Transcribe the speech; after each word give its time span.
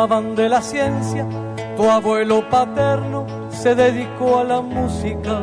Gustaban 0.00 0.34
de 0.34 0.48
la 0.48 0.62
ciencia, 0.62 1.26
tu 1.76 1.90
abuelo 1.90 2.48
paterno 2.48 3.26
se 3.50 3.74
dedicó 3.74 4.38
a 4.38 4.44
la 4.44 4.62
música. 4.62 5.42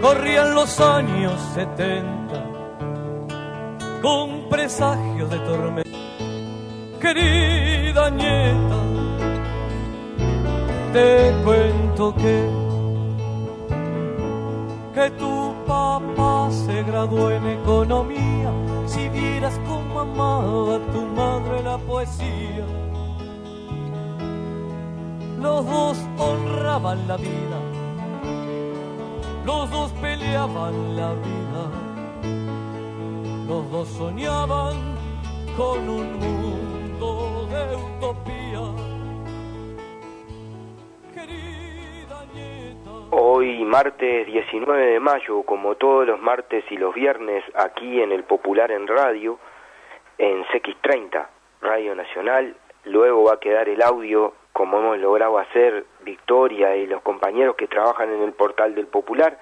Corrían 0.00 0.54
los 0.54 0.80
años 0.80 1.38
70 1.54 2.06
con 4.00 4.48
presagio 4.48 5.28
de 5.28 5.38
tormenta. 5.40 5.90
Querida 6.98 8.08
nieta, 8.08 8.78
te 10.94 11.34
cuento 11.44 12.14
que 12.14 12.68
que 14.94 15.10
tu 15.10 15.54
papá 15.66 16.48
se 16.50 16.82
graduó 16.84 17.30
en 17.30 17.46
economía. 17.48 18.37
Si 18.98 19.08
vieras 19.10 19.60
amaba 20.00 20.80
tu 20.92 21.06
madre 21.14 21.62
la 21.62 21.78
poesía, 21.78 22.66
los 25.40 25.64
dos 25.64 25.98
honraban 26.18 27.06
la 27.06 27.16
vida, 27.16 27.58
los 29.46 29.70
dos 29.70 29.92
peleaban 30.02 30.96
la 30.96 31.12
vida, 31.12 31.64
los 33.46 33.70
dos 33.70 33.88
soñaban 33.88 34.74
con 35.56 35.88
un 35.88 36.18
mundo 36.18 37.46
de 37.52 37.76
utopía. 37.76 38.37
Hoy, 43.10 43.64
martes 43.64 44.26
19 44.26 44.86
de 44.86 45.00
mayo, 45.00 45.42
como 45.44 45.76
todos 45.76 46.06
los 46.06 46.20
martes 46.20 46.62
y 46.70 46.76
los 46.76 46.94
viernes, 46.94 47.42
aquí 47.54 48.02
en 48.02 48.12
el 48.12 48.24
Popular 48.24 48.70
en 48.70 48.86
Radio, 48.86 49.38
en 50.18 50.44
CX30, 50.44 51.26
Radio 51.62 51.94
Nacional. 51.94 52.54
Luego 52.84 53.24
va 53.24 53.34
a 53.34 53.40
quedar 53.40 53.70
el 53.70 53.80
audio, 53.80 54.34
como 54.52 54.78
hemos 54.78 54.98
logrado 54.98 55.38
hacer 55.38 55.86
Victoria 56.04 56.76
y 56.76 56.86
los 56.86 57.00
compañeros 57.00 57.56
que 57.56 57.66
trabajan 57.66 58.12
en 58.12 58.22
el 58.22 58.32
portal 58.32 58.74
del 58.74 58.88
Popular, 58.88 59.38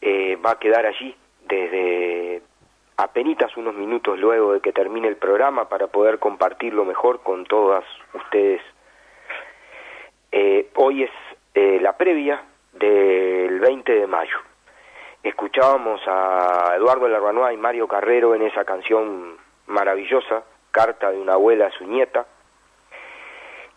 eh, 0.00 0.36
va 0.36 0.52
a 0.52 0.58
quedar 0.60 0.86
allí 0.86 1.16
desde 1.48 2.42
apenas 2.96 3.56
unos 3.56 3.74
minutos 3.74 4.20
luego 4.20 4.52
de 4.52 4.60
que 4.60 4.72
termine 4.72 5.08
el 5.08 5.16
programa 5.16 5.68
para 5.68 5.88
poder 5.88 6.20
compartirlo 6.20 6.84
mejor 6.84 7.24
con 7.24 7.44
todas 7.44 7.84
ustedes. 8.14 8.62
Eh, 10.30 10.68
hoy 10.76 11.02
es 11.02 11.10
eh, 11.54 11.80
la 11.80 11.96
previa 11.96 12.40
del 12.78 13.58
20 13.60 13.92
de 13.92 14.06
mayo. 14.06 14.38
Escuchábamos 15.22 16.00
a 16.06 16.74
Eduardo 16.76 17.08
Larbanoa 17.08 17.52
y 17.52 17.56
Mario 17.56 17.88
Carrero 17.88 18.34
en 18.34 18.42
esa 18.42 18.64
canción 18.64 19.36
maravillosa, 19.66 20.44
Carta 20.70 21.10
de 21.10 21.18
una 21.18 21.32
abuela 21.32 21.66
a 21.66 21.70
su 21.72 21.84
nieta, 21.84 22.26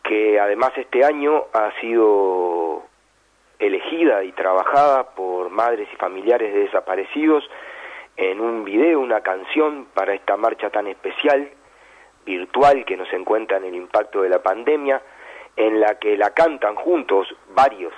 que 0.03 0.39
además 0.39 0.71
este 0.75 1.03
año 1.03 1.45
ha 1.53 1.71
sido 1.79 2.83
elegida 3.59 4.23
y 4.23 4.31
trabajada 4.33 5.15
por 5.15 5.49
madres 5.49 5.87
y 5.91 5.95
familiares 5.95 6.53
de 6.53 6.61
desaparecidos 6.61 7.49
en 8.17 8.39
un 8.39 8.65
video, 8.65 8.99
una 8.99 9.21
canción 9.21 9.87
para 9.93 10.13
esta 10.13 10.37
marcha 10.37 10.69
tan 10.69 10.87
especial, 10.87 11.49
virtual, 12.25 12.85
que 12.85 12.97
nos 12.97 13.11
encuentra 13.13 13.57
en 13.57 13.65
el 13.65 13.75
impacto 13.75 14.21
de 14.21 14.29
la 14.29 14.43
pandemia, 14.43 15.01
en 15.55 15.79
la 15.79 15.95
que 15.95 16.17
la 16.17 16.31
cantan 16.31 16.75
juntos 16.75 17.33
varios 17.55 17.93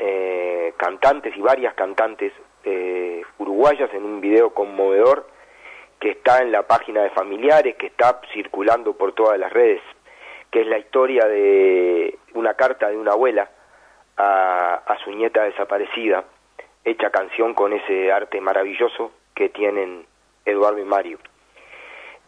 eh, 0.00 0.74
cantantes 0.76 1.36
y 1.36 1.40
varias 1.40 1.74
cantantes 1.74 2.32
eh, 2.64 3.22
uruguayas 3.38 3.92
en 3.94 4.04
un 4.04 4.20
video 4.20 4.52
conmovedor 4.52 5.28
que 6.00 6.10
está 6.10 6.38
en 6.42 6.50
la 6.50 6.62
página 6.62 7.02
de 7.02 7.10
familiares, 7.10 7.76
que 7.76 7.86
está 7.86 8.20
circulando 8.32 8.96
por 8.96 9.12
todas 9.12 9.38
las 9.38 9.52
redes, 9.52 9.82
que 10.50 10.62
es 10.62 10.66
la 10.66 10.78
historia 10.78 11.26
de 11.26 12.18
una 12.34 12.54
carta 12.54 12.88
de 12.88 12.96
una 12.96 13.12
abuela 13.12 13.50
a, 14.16 14.74
a 14.86 14.98
su 15.04 15.12
nieta 15.12 15.44
desaparecida, 15.44 16.24
hecha 16.84 17.10
canción 17.10 17.54
con 17.54 17.72
ese 17.74 18.10
arte 18.10 18.40
maravilloso 18.40 19.12
que 19.34 19.50
tienen 19.50 20.06
Eduardo 20.44 20.78
y 20.78 20.84
Mario. 20.84 21.18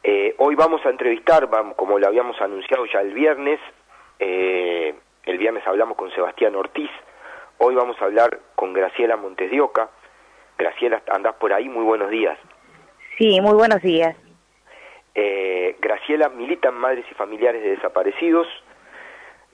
Eh, 0.04 0.34
hoy 0.38 0.54
vamos 0.56 0.84
a 0.84 0.90
entrevistar, 0.90 1.48
como 1.76 1.98
lo 1.98 2.06
habíamos 2.06 2.40
anunciado 2.40 2.84
ya 2.86 3.00
el 3.00 3.14
viernes, 3.14 3.60
eh, 4.18 4.94
el 5.24 5.38
viernes 5.38 5.66
hablamos 5.66 5.96
con 5.96 6.10
Sebastián 6.10 6.56
Ortiz, 6.56 6.90
hoy 7.64 7.76
vamos 7.76 7.96
a 8.00 8.06
hablar 8.06 8.40
con 8.56 8.72
Graciela 8.72 9.16
Montes 9.16 9.50
de 9.50 9.60
Oca. 9.60 9.88
Graciela, 10.58 11.00
andás 11.08 11.36
por 11.36 11.52
ahí, 11.52 11.68
muy 11.68 11.84
buenos 11.84 12.10
días. 12.10 12.36
Sí, 13.16 13.40
muy 13.40 13.54
buenos 13.54 13.80
días. 13.82 14.16
Eh, 15.14 15.76
Graciela 15.80 16.28
milita 16.28 16.70
en 16.70 16.74
Madres 16.74 17.04
y 17.08 17.14
Familiares 17.14 17.62
de 17.62 17.70
Desaparecidos. 17.70 18.48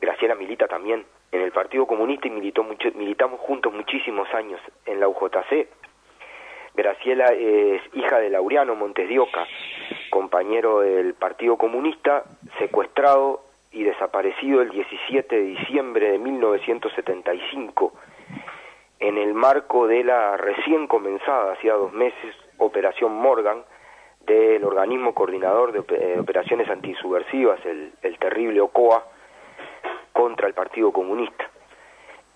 Graciela 0.01 0.35
milita 0.35 0.67
también 0.67 1.05
en 1.33 1.43
el 1.43 1.53
Partido 1.53 1.87
Comunista 1.87 2.29
y 2.29 2.31
militó 2.31 2.63
mucho, 2.63 2.89
militamos 2.95 3.41
juntos 3.41 3.75
muchísimos 3.75 4.33
años 4.33 4.61
en 4.87 5.01
la 5.01 5.09
UJC. 5.09 5.69
Graciela 6.75 7.27
es 7.27 7.83
hija 7.93 8.19
de 8.21 8.31
Laureano 8.31 8.75
Montes 8.75 9.09
de 9.09 9.19
Oca, 9.19 9.47
compañero 10.09 10.81
del 10.81 11.13
Partido 11.13 11.59
Comunista, 11.59 12.25
secuestrado 12.59 13.48
y 13.73 13.83
desaparecido 13.85 14.63
el 14.63 14.71
17 14.71 15.37
de 15.37 15.43
diciembre 15.43 16.11
de 16.13 16.19
1975 16.19 17.93
en 19.01 19.19
el 19.19 19.35
marco 19.35 19.87
de 19.87 20.03
la 20.05 20.37
recién 20.37 20.87
comenzada, 20.87 21.53
hacía 21.53 21.75
dos 21.75 21.93
meses, 21.93 22.35
Operación 22.59 23.13
Morgan 23.15 23.63
del 24.27 24.65
organismo 24.65 25.15
coordinador 25.15 25.73
de 25.73 25.79
op- 25.81 26.21
operaciones 26.21 26.69
antisubversivas, 26.69 27.65
el, 27.65 27.93
el 28.03 28.19
terrible 28.19 28.61
OCOA, 28.61 29.05
contra 30.13 30.49
el 30.49 30.55
Partido 30.55 30.91
Comunista. 30.93 31.49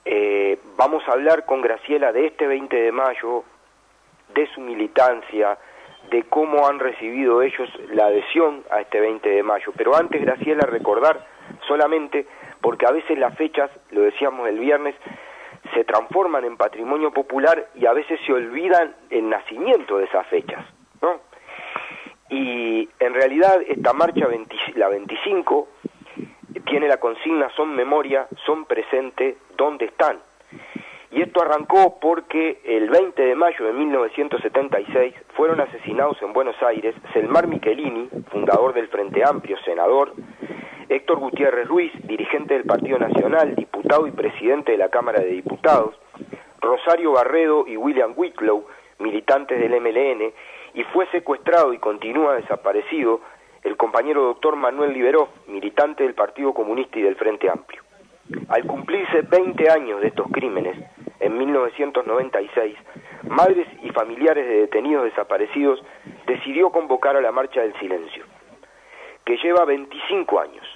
Eh, 0.04 0.58
vamos 0.76 1.02
a 1.08 1.12
hablar 1.12 1.44
con 1.44 1.60
Graciela 1.60 2.12
de 2.12 2.26
este 2.26 2.46
20 2.46 2.76
de 2.76 2.92
mayo, 2.92 3.42
de 4.34 4.46
su 4.54 4.60
militancia, 4.60 5.58
de 6.10 6.22
cómo 6.24 6.66
han 6.66 6.78
recibido 6.78 7.42
ellos 7.42 7.68
la 7.90 8.06
adhesión 8.06 8.64
a 8.70 8.80
este 8.80 9.00
20 9.00 9.28
de 9.28 9.42
mayo. 9.42 9.72
Pero 9.76 9.96
antes, 9.96 10.20
Graciela, 10.20 10.66
recordar 10.66 11.26
solamente, 11.66 12.26
porque 12.60 12.86
a 12.86 12.92
veces 12.92 13.18
las 13.18 13.36
fechas, 13.36 13.70
lo 13.90 14.02
decíamos 14.02 14.48
el 14.48 14.58
viernes, 14.58 14.94
se 15.74 15.84
transforman 15.84 16.44
en 16.44 16.56
patrimonio 16.56 17.12
popular 17.12 17.68
y 17.74 17.86
a 17.86 17.92
veces 17.92 18.20
se 18.26 18.32
olvidan 18.32 18.94
el 19.10 19.28
nacimiento 19.28 19.98
de 19.98 20.04
esas 20.04 20.26
fechas, 20.26 20.64
¿no? 21.00 21.20
Y 22.28 22.88
en 22.98 23.14
realidad 23.14 23.60
esta 23.66 23.92
marcha 23.92 24.26
20 24.26 24.56
la 24.74 24.88
25 24.88 25.68
tiene 26.66 26.88
la 26.88 26.98
consigna 26.98 27.50
son 27.50 27.74
memoria, 27.74 28.26
son 28.46 28.64
presente, 28.64 29.36
¿dónde 29.56 29.86
están? 29.86 30.18
Y 31.12 31.20
esto 31.20 31.42
arrancó 31.42 31.98
porque 32.00 32.62
el 32.64 32.88
20 32.88 33.22
de 33.22 33.34
mayo 33.34 33.66
de 33.66 33.74
1976 33.74 35.14
fueron 35.36 35.60
asesinados 35.60 36.16
en 36.22 36.32
Buenos 36.32 36.56
Aires 36.62 36.94
Selmar 37.12 37.46
Michelini, 37.46 38.08
fundador 38.30 38.72
del 38.72 38.88
Frente 38.88 39.22
Amplio, 39.22 39.58
senador, 39.62 40.14
Héctor 40.88 41.18
Gutiérrez 41.18 41.68
Ruiz, 41.68 41.92
dirigente 42.04 42.54
del 42.54 42.64
Partido 42.64 42.98
Nacional, 42.98 43.54
diputado 43.54 44.06
y 44.06 44.10
presidente 44.12 44.72
de 44.72 44.78
la 44.78 44.88
Cámara 44.88 45.20
de 45.20 45.28
Diputados, 45.28 45.94
Rosario 46.62 47.12
Barredo 47.12 47.66
y 47.66 47.76
William 47.76 48.14
Whitlow, 48.16 48.64
militantes 48.98 49.60
del 49.60 49.78
MLN, 49.80 50.32
y 50.72 50.84
fue 50.94 51.06
secuestrado 51.08 51.74
y 51.74 51.78
continúa 51.78 52.36
desaparecido 52.36 53.20
el 53.62 53.76
compañero 53.76 54.22
doctor 54.22 54.56
Manuel 54.56 54.94
Liberó, 54.94 55.28
militante 55.46 56.04
del 56.04 56.14
Partido 56.14 56.54
Comunista 56.54 56.98
y 56.98 57.02
del 57.02 57.16
Frente 57.16 57.50
Amplio. 57.50 57.82
Al 58.48 58.64
cumplirse 58.66 59.22
20 59.22 59.70
años 59.70 60.00
de 60.00 60.08
estos 60.08 60.26
crímenes, 60.32 60.76
en 61.22 61.38
1996, 61.38 62.76
madres 63.28 63.68
y 63.82 63.90
familiares 63.90 64.46
de 64.46 64.62
detenidos 64.62 65.04
desaparecidos 65.04 65.82
decidió 66.26 66.70
convocar 66.70 67.16
a 67.16 67.20
la 67.20 67.30
Marcha 67.30 67.60
del 67.60 67.78
Silencio, 67.78 68.24
que 69.24 69.36
lleva 69.36 69.64
25 69.64 70.40
años. 70.40 70.66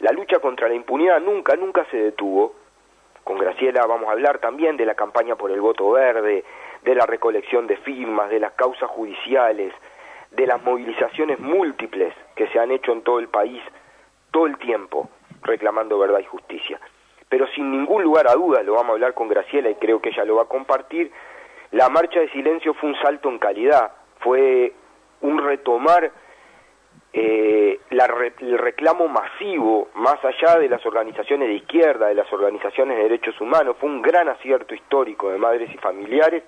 La 0.00 0.12
lucha 0.12 0.40
contra 0.40 0.68
la 0.68 0.74
impunidad 0.74 1.20
nunca, 1.20 1.56
nunca 1.56 1.86
se 1.90 1.96
detuvo. 1.96 2.54
Con 3.24 3.38
Graciela 3.38 3.86
vamos 3.86 4.08
a 4.08 4.12
hablar 4.12 4.38
también 4.40 4.76
de 4.76 4.84
la 4.84 4.94
campaña 4.94 5.36
por 5.36 5.50
el 5.50 5.60
voto 5.60 5.90
verde, 5.90 6.44
de 6.82 6.94
la 6.94 7.06
recolección 7.06 7.66
de 7.66 7.78
firmas, 7.78 8.28
de 8.28 8.40
las 8.40 8.52
causas 8.52 8.90
judiciales, 8.90 9.72
de 10.32 10.46
las 10.46 10.62
movilizaciones 10.62 11.40
múltiples 11.40 12.12
que 12.34 12.46
se 12.48 12.58
han 12.58 12.70
hecho 12.70 12.92
en 12.92 13.02
todo 13.02 13.18
el 13.18 13.28
país 13.28 13.62
todo 14.30 14.46
el 14.46 14.58
tiempo 14.58 15.08
reclamando 15.42 15.98
verdad 15.98 16.18
y 16.18 16.26
justicia. 16.26 16.78
Pero 17.28 17.46
sin 17.48 17.70
ningún 17.70 18.02
lugar 18.02 18.28
a 18.28 18.34
dudas, 18.34 18.64
lo 18.64 18.74
vamos 18.74 18.90
a 18.90 18.92
hablar 18.92 19.14
con 19.14 19.28
Graciela 19.28 19.70
y 19.70 19.74
creo 19.76 20.00
que 20.00 20.10
ella 20.10 20.24
lo 20.24 20.36
va 20.36 20.42
a 20.42 20.48
compartir, 20.48 21.10
la 21.72 21.88
marcha 21.88 22.20
de 22.20 22.30
silencio 22.30 22.74
fue 22.74 22.90
un 22.90 22.96
salto 22.96 23.28
en 23.28 23.38
calidad, 23.38 23.92
fue 24.20 24.72
un 25.20 25.38
retomar 25.38 26.12
eh, 27.12 27.80
el 27.90 28.58
reclamo 28.58 29.08
masivo, 29.08 29.88
más 29.94 30.22
allá 30.24 30.58
de 30.58 30.68
las 30.68 30.84
organizaciones 30.84 31.48
de 31.48 31.54
izquierda, 31.54 32.08
de 32.08 32.14
las 32.14 32.30
organizaciones 32.32 32.96
de 32.96 33.04
derechos 33.04 33.40
humanos, 33.40 33.76
fue 33.80 33.88
un 33.88 34.02
gran 34.02 34.28
acierto 34.28 34.74
histórico 34.74 35.30
de 35.30 35.38
madres 35.38 35.70
y 35.72 35.78
familiares. 35.78 36.44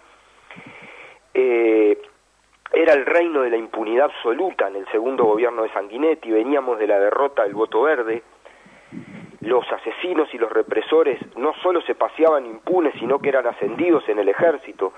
Eh, 1.35 1.99
era 2.73 2.93
el 2.93 3.07
reino 3.07 3.43
de 3.43 3.51
la 3.51 3.57
impunidad 3.57 4.07
absoluta 4.07 4.69
en 4.69 4.77
el 4.77 4.87
segundo 4.89 5.25
gobierno 5.25 5.63
de 5.63 5.73
Sanguinetti, 5.73 6.31
veníamos 6.31 6.79
de 6.79 6.87
la 6.87 7.01
derrota 7.01 7.45
del 7.45 7.55
voto 7.55 7.83
verde, 7.83 8.23
los 9.49 9.65
asesinos 9.73 10.33
y 10.33 10.39
los 10.39 10.53
represores 10.53 11.19
no 11.37 11.55
solo 11.63 11.81
se 11.83 11.95
paseaban 11.95 12.47
impunes, 12.47 12.95
sino 12.99 13.19
que 13.19 13.31
eran 13.31 13.47
ascendidos 13.47 14.09
en 14.09 14.19
el 14.19 14.29
ejército, 14.29 14.93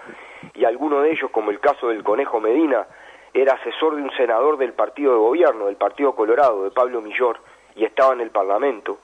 y 0.54 0.64
alguno 0.64 1.00
de 1.00 1.12
ellos, 1.12 1.30
como 1.30 1.50
el 1.50 1.60
caso 1.60 1.88
del 1.88 2.02
Conejo 2.02 2.40
Medina, 2.40 2.86
era 3.32 3.54
asesor 3.54 3.94
de 3.94 4.02
un 4.02 4.10
senador 4.12 4.58
del 4.58 4.72
partido 4.72 5.12
de 5.12 5.18
gobierno, 5.18 5.66
del 5.66 5.76
Partido 5.76 6.14
Colorado, 6.14 6.64
de 6.64 6.72
Pablo 6.72 7.00
Millor, 7.00 7.38
y 7.76 7.84
estaba 7.84 8.12
en 8.12 8.20
el 8.20 8.30
Parlamento. 8.30 8.98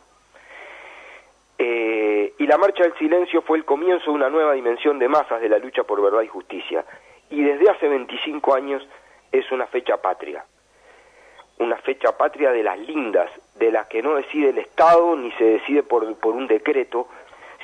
Eh, 1.58 2.34
y 2.36 2.46
la 2.46 2.58
Marcha 2.58 2.82
del 2.82 2.98
Silencio 2.98 3.40
fue 3.42 3.56
el 3.58 3.64
comienzo 3.64 4.10
de 4.10 4.16
una 4.16 4.28
nueva 4.28 4.52
dimensión 4.52 4.98
de 4.98 5.08
masas 5.08 5.40
de 5.40 5.48
la 5.48 5.58
lucha 5.58 5.84
por 5.84 6.02
verdad 6.02 6.22
y 6.22 6.28
justicia. 6.28 6.84
Y 7.30 7.42
desde 7.42 7.70
hace 7.70 7.88
25 7.88 8.54
años 8.54 8.86
es 9.30 9.50
una 9.52 9.66
fecha 9.68 9.96
patria 9.96 10.44
una 11.58 11.76
fecha 11.76 12.16
patria 12.16 12.52
de 12.52 12.62
las 12.62 12.78
lindas, 12.78 13.30
de 13.54 13.70
las 13.70 13.86
que 13.86 14.02
no 14.02 14.16
decide 14.16 14.50
el 14.50 14.58
Estado 14.58 15.16
ni 15.16 15.32
se 15.32 15.44
decide 15.44 15.82
por, 15.82 16.14
por 16.16 16.34
un 16.34 16.46
decreto, 16.46 17.08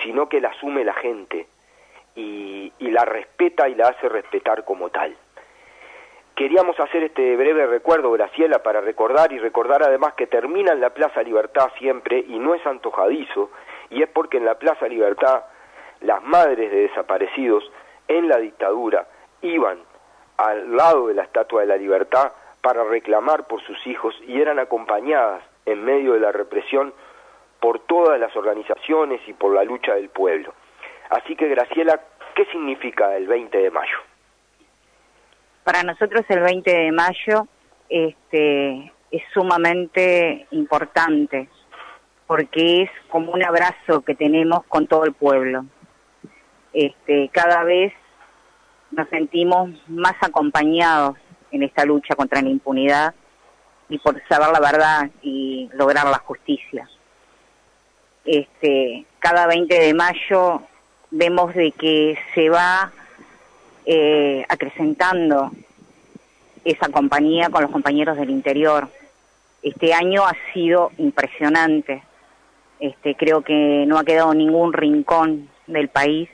sino 0.03 0.29
que 0.29 0.41
la 0.41 0.49
asume 0.49 0.85
la 0.85 0.95
gente 0.95 1.47
y, 2.17 2.73
y 2.79 2.91
la 2.91 3.05
respeta 3.05 3.69
y 3.69 3.75
la 3.75 3.89
hace 3.89 4.09
respetar 4.09 4.65
como 4.65 4.91
tal. 4.91 5.17
Queríamos 6.35 6.81
hacer 6.81 7.03
este 7.03 7.37
breve 7.37 7.67
recuerdo, 7.67 8.11
Graciela, 8.13 8.63
para 8.63 8.81
recordar 8.81 9.33
y 9.33 9.39
recordar 9.39 9.83
además 9.83 10.15
que 10.15 10.27
termina 10.27 10.73
en 10.73 10.81
la 10.81 10.91
Plaza 10.91 11.23
Libertad 11.23 11.71
siempre 11.79 12.25
y 12.27 12.39
no 12.39 12.55
es 12.55 12.67
antojadizo, 12.67 13.51
y 13.91 14.03
es 14.03 14.09
porque 14.09 14.39
en 14.39 14.47
la 14.47 14.55
Plaza 14.55 14.89
Libertad 14.89 15.45
las 16.01 16.23
madres 16.23 16.71
de 16.71 16.89
desaparecidos 16.89 17.71
en 18.09 18.29
la 18.29 18.39
dictadura 18.39 19.07
iban 19.43 19.79
al 20.39 20.75
lado 20.75 21.09
de 21.09 21.15
la 21.15 21.23
Estatua 21.23 21.61
de 21.61 21.67
la 21.67 21.77
Libertad 21.77 22.33
para 22.63 22.85
reclamar 22.85 23.47
por 23.47 23.61
sus 23.63 23.87
hijos 23.87 24.15
y 24.27 24.41
eran 24.41 24.59
acompañadas 24.59 25.43
en 25.67 25.85
medio 25.85 26.15
de 26.15 26.21
la 26.21 26.33
represión 26.33 26.95
por 27.61 27.81
todas 27.81 28.19
las 28.19 28.35
organizaciones 28.37 29.21
y 29.27 29.33
por 29.33 29.55
la 29.55 29.65
lucha 29.65 29.95
del 29.95 30.09
pueblo. 30.09 30.55
Así 31.11 31.37
que 31.37 31.49
Graciela, 31.49 32.01
¿qué 32.35 32.45
significa 32.47 33.17
el 33.17 33.27
20 33.27 33.59
de 33.59 33.71
mayo? 33.71 33.99
Para 35.65 35.83
nosotros 35.83 36.25
el 36.29 36.41
20 36.41 36.71
de 36.71 36.93
mayo 36.93 37.47
este, 37.89 38.93
es 39.11 39.23
sumamente 39.33 40.47
importante 40.51 41.49
porque 42.27 42.83
es 42.83 42.91
como 43.11 43.33
un 43.33 43.45
abrazo 43.45 44.01
que 44.01 44.15
tenemos 44.15 44.65
con 44.67 44.87
todo 44.87 45.05
el 45.05 45.13
pueblo. 45.13 45.67
Este, 46.73 47.29
cada 47.33 47.63
vez 47.65 47.93
nos 48.91 49.09
sentimos 49.09 49.71
más 49.89 50.15
acompañados 50.21 51.17
en 51.53 51.63
esta 51.63 51.85
lucha 51.85 52.15
contra 52.17 52.43
la 52.43 52.49
impunidad 52.49 53.15
y 53.89 53.99
por 53.99 54.21
saber 54.27 54.49
la 54.49 54.61
verdad 54.61 55.11
y 55.23 55.69
lograr 55.75 56.07
la 56.07 56.19
justicia. 56.19 56.89
Este, 58.25 59.05
cada 59.19 59.47
20 59.47 59.79
de 59.79 59.95
mayo 59.95 60.63
vemos 61.11 61.55
de 61.55 61.73
que 61.73 62.19
se 62.35 62.49
va 62.49 62.91
eh, 63.85 64.45
acrecentando 64.49 65.51
esa 66.65 66.89
compañía 66.89 67.51
con 67.51 67.63
los 67.63 67.71
compañeros 67.71 68.17
del 68.17 68.31
interior. 68.31 68.89
Este 69.63 69.93
año 69.93 70.25
ha 70.25 70.37
sido 70.55 70.91
impresionante. 70.99 72.03
Este, 72.81 73.15
creo 73.15 73.43
que 73.43 73.85
no 73.87 73.99
ha 73.99 74.05
quedado 74.05 74.35
ningún 74.35 74.73
rincón 74.73 75.49
del 75.67 75.89
país 75.89 76.29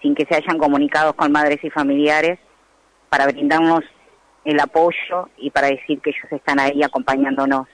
sin 0.00 0.14
que 0.14 0.24
se 0.26 0.36
hayan 0.36 0.58
comunicado 0.58 1.14
con 1.14 1.32
madres 1.32 1.62
y 1.62 1.70
familiares 1.70 2.38
para 3.08 3.26
brindarnos 3.26 3.84
el 4.44 4.60
apoyo 4.60 5.28
y 5.36 5.50
para 5.50 5.68
decir 5.68 6.00
que 6.00 6.10
ellos 6.10 6.32
están 6.32 6.58
ahí 6.60 6.82
acompañándonos. 6.82 7.66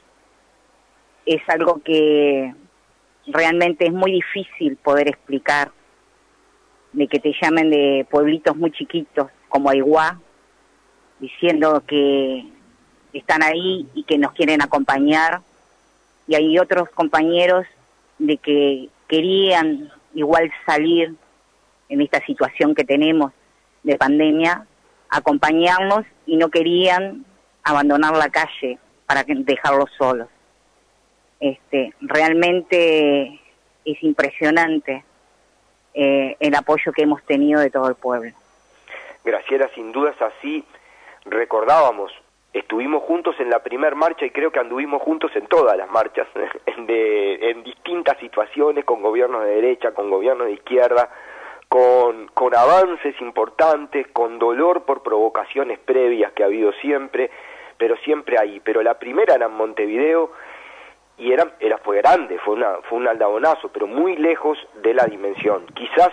Es 1.26 1.42
algo 1.48 1.80
que 1.82 2.54
realmente 3.26 3.86
es 3.86 3.92
muy 3.92 4.12
difícil 4.12 4.76
poder 4.76 5.08
explicar, 5.08 5.70
de 6.92 7.08
que 7.08 7.18
te 7.18 7.34
llamen 7.40 7.70
de 7.70 8.06
pueblitos 8.10 8.56
muy 8.56 8.70
chiquitos 8.70 9.28
como 9.48 9.70
Aiguá, 9.70 10.20
diciendo 11.18 11.82
que 11.86 12.44
están 13.12 13.42
ahí 13.42 13.88
y 13.94 14.04
que 14.04 14.18
nos 14.18 14.32
quieren 14.32 14.62
acompañar, 14.62 15.40
y 16.26 16.34
hay 16.34 16.58
otros 16.58 16.88
compañeros 16.90 17.66
de 18.18 18.36
que 18.38 18.88
querían 19.08 19.90
igual 20.14 20.50
salir 20.66 21.14
en 21.88 22.00
esta 22.00 22.24
situación 22.24 22.74
que 22.74 22.84
tenemos 22.84 23.32
de 23.82 23.96
pandemia, 23.96 24.66
acompañarnos 25.14 26.04
y 26.26 26.36
no 26.36 26.50
querían 26.50 27.24
abandonar 27.62 28.16
la 28.16 28.28
calle 28.30 28.78
para 29.06 29.22
dejarlos 29.24 29.90
solos. 29.96 30.28
Este, 31.38 31.92
realmente 32.00 33.40
es 33.84 34.02
impresionante 34.02 35.04
eh, 35.94 36.36
el 36.40 36.54
apoyo 36.54 36.92
que 36.92 37.02
hemos 37.02 37.22
tenido 37.24 37.60
de 37.60 37.70
todo 37.70 37.88
el 37.88 37.94
pueblo. 37.94 38.32
Graciela, 39.24 39.68
sin 39.74 39.92
dudas 39.92 40.16
así 40.20 40.64
recordábamos, 41.24 42.12
estuvimos 42.52 43.02
juntos 43.04 43.36
en 43.38 43.50
la 43.50 43.62
primer 43.62 43.94
marcha 43.94 44.26
y 44.26 44.30
creo 44.30 44.50
que 44.50 44.58
anduvimos 44.58 45.00
juntos 45.02 45.30
en 45.34 45.46
todas 45.46 45.76
las 45.76 45.88
marchas, 45.90 46.26
de, 46.86 47.50
en 47.50 47.62
distintas 47.62 48.18
situaciones, 48.18 48.84
con 48.84 49.00
gobiernos 49.00 49.44
de 49.44 49.50
derecha, 49.50 49.92
con 49.92 50.10
gobiernos 50.10 50.48
de 50.48 50.54
izquierda, 50.54 51.10
con, 51.74 52.28
con 52.28 52.54
avances 52.54 53.20
importantes, 53.20 54.06
con 54.12 54.38
dolor 54.38 54.84
por 54.84 55.02
provocaciones 55.02 55.80
previas 55.80 56.30
que 56.30 56.44
ha 56.44 56.46
habido 56.46 56.70
siempre, 56.74 57.32
pero 57.76 57.96
siempre 57.96 58.38
ahí. 58.38 58.60
Pero 58.60 58.80
la 58.80 58.96
primera 58.96 59.34
era 59.34 59.46
en 59.46 59.54
Montevideo 59.54 60.30
y 61.18 61.32
era, 61.32 61.56
era 61.58 61.78
fue 61.78 61.96
grande, 61.96 62.38
fue, 62.38 62.54
una, 62.54 62.76
fue 62.88 62.98
un 62.98 63.08
aldabonazo, 63.08 63.70
pero 63.72 63.88
muy 63.88 64.16
lejos 64.16 64.56
de 64.84 64.94
la 64.94 65.06
dimensión. 65.06 65.66
Quizás 65.74 66.10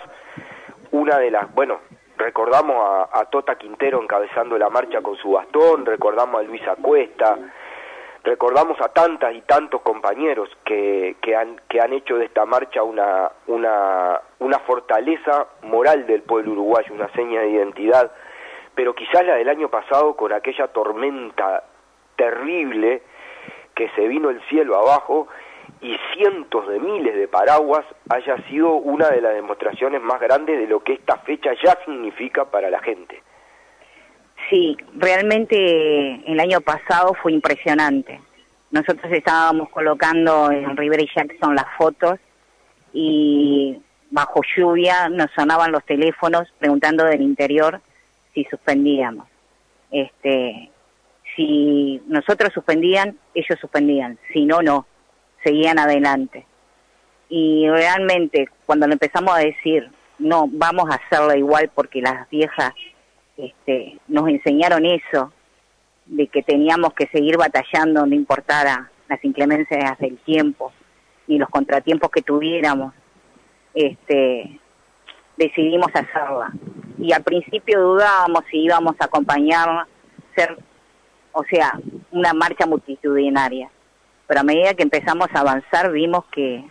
una 0.90 1.18
de 1.18 1.30
las, 1.30 1.54
bueno, 1.54 1.78
recordamos 2.16 2.74
a, 2.84 3.20
a 3.20 3.26
Tota 3.26 3.54
Quintero 3.54 4.02
encabezando 4.02 4.58
la 4.58 4.68
marcha 4.68 5.00
con 5.00 5.16
su 5.16 5.30
bastón, 5.30 5.86
recordamos 5.86 6.40
a 6.40 6.42
Luisa 6.42 6.74
Cuesta, 6.74 7.38
recordamos 8.24 8.80
a 8.80 8.88
tantas 8.88 9.34
y 9.34 9.40
tantos 9.42 9.82
compañeros 9.82 10.48
que, 10.64 11.16
que, 11.20 11.34
han, 11.34 11.60
que 11.68 11.80
han 11.80 11.92
hecho 11.92 12.16
de 12.16 12.26
esta 12.26 12.46
marcha 12.46 12.82
una, 12.82 13.30
una, 13.46 14.20
una 14.38 14.58
fortaleza 14.60 15.46
moral 15.62 16.06
del 16.06 16.22
pueblo 16.22 16.52
uruguayo, 16.52 16.94
una 16.94 17.08
seña 17.12 17.40
de 17.40 17.50
identidad, 17.50 18.12
pero 18.74 18.94
quizás 18.94 19.24
la 19.26 19.34
del 19.34 19.48
año 19.48 19.68
pasado 19.68 20.16
con 20.16 20.32
aquella 20.32 20.68
tormenta 20.68 21.64
terrible 22.16 23.02
que 23.74 23.88
se 23.90 24.06
vino 24.06 24.30
el 24.30 24.40
cielo 24.48 24.76
abajo 24.76 25.28
y 25.80 25.96
cientos 26.14 26.68
de 26.68 26.78
miles 26.78 27.14
de 27.16 27.26
paraguas 27.26 27.84
haya 28.08 28.36
sido 28.48 28.74
una 28.74 29.08
de 29.08 29.20
las 29.20 29.34
demostraciones 29.34 30.00
más 30.00 30.20
grandes 30.20 30.58
de 30.58 30.68
lo 30.68 30.80
que 30.80 30.92
esta 30.92 31.16
fecha 31.18 31.52
ya 31.62 31.76
significa 31.84 32.44
para 32.44 32.70
la 32.70 32.80
gente. 32.80 33.22
Sí, 34.52 34.76
realmente 34.96 36.30
el 36.30 36.38
año 36.38 36.60
pasado 36.60 37.14
fue 37.22 37.32
impresionante. 37.32 38.20
Nosotros 38.70 39.10
estábamos 39.10 39.70
colocando 39.70 40.50
en 40.50 40.76
Rivera 40.76 41.02
y 41.02 41.08
Jackson 41.08 41.54
las 41.54 41.64
fotos 41.78 42.18
y 42.92 43.80
bajo 44.10 44.42
lluvia 44.54 45.08
nos 45.08 45.30
sonaban 45.30 45.72
los 45.72 45.82
teléfonos 45.86 46.52
preguntando 46.58 47.02
del 47.06 47.22
interior 47.22 47.80
si 48.34 48.44
suspendíamos. 48.44 49.26
Este, 49.90 50.70
si 51.34 52.02
nosotros 52.06 52.52
suspendían, 52.52 53.16
ellos 53.34 53.58
suspendían, 53.58 54.18
si 54.34 54.44
no, 54.44 54.60
no, 54.60 54.84
seguían 55.42 55.78
adelante. 55.78 56.44
Y 57.30 57.70
realmente 57.70 58.50
cuando 58.66 58.86
le 58.86 58.92
empezamos 58.92 59.34
a 59.34 59.38
decir, 59.38 59.90
no, 60.18 60.44
vamos 60.46 60.90
a 60.90 60.96
hacerlo 60.96 61.34
igual 61.34 61.70
porque 61.74 62.02
las 62.02 62.28
viejas 62.28 62.74
este, 63.36 63.98
nos 64.08 64.28
enseñaron 64.28 64.84
eso, 64.86 65.32
de 66.06 66.26
que 66.26 66.42
teníamos 66.42 66.92
que 66.94 67.06
seguir 67.06 67.36
batallando, 67.36 68.04
no 68.06 68.14
importara 68.14 68.90
las 69.08 69.24
inclemencias 69.24 69.98
del 69.98 70.18
tiempo, 70.18 70.72
ni 71.26 71.38
los 71.38 71.48
contratiempos 71.48 72.10
que 72.10 72.22
tuviéramos, 72.22 72.92
este, 73.74 74.58
decidimos 75.36 75.88
hacerla. 75.94 76.52
Y 76.98 77.12
al 77.12 77.22
principio 77.22 77.80
dudábamos 77.80 78.44
si 78.50 78.58
íbamos 78.58 78.94
a 78.98 79.04
acompañar, 79.06 79.86
ser, 80.36 80.56
o 81.32 81.44
sea, 81.44 81.78
una 82.10 82.32
marcha 82.32 82.66
multitudinaria. 82.66 83.70
Pero 84.26 84.40
a 84.40 84.44
medida 84.44 84.74
que 84.74 84.82
empezamos 84.82 85.28
a 85.34 85.40
avanzar 85.40 85.90
vimos 85.90 86.24
que 86.26 86.64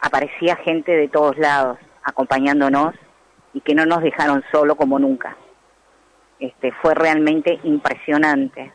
aparecía 0.00 0.56
gente 0.56 0.92
de 0.92 1.08
todos 1.08 1.36
lados 1.38 1.78
acompañándonos 2.02 2.94
y 3.56 3.62
que 3.62 3.74
no 3.74 3.86
nos 3.86 4.02
dejaron 4.02 4.44
solo 4.52 4.76
como 4.76 4.98
nunca. 4.98 5.34
Este, 6.38 6.72
fue 6.72 6.94
realmente 6.94 7.58
impresionante. 7.62 8.70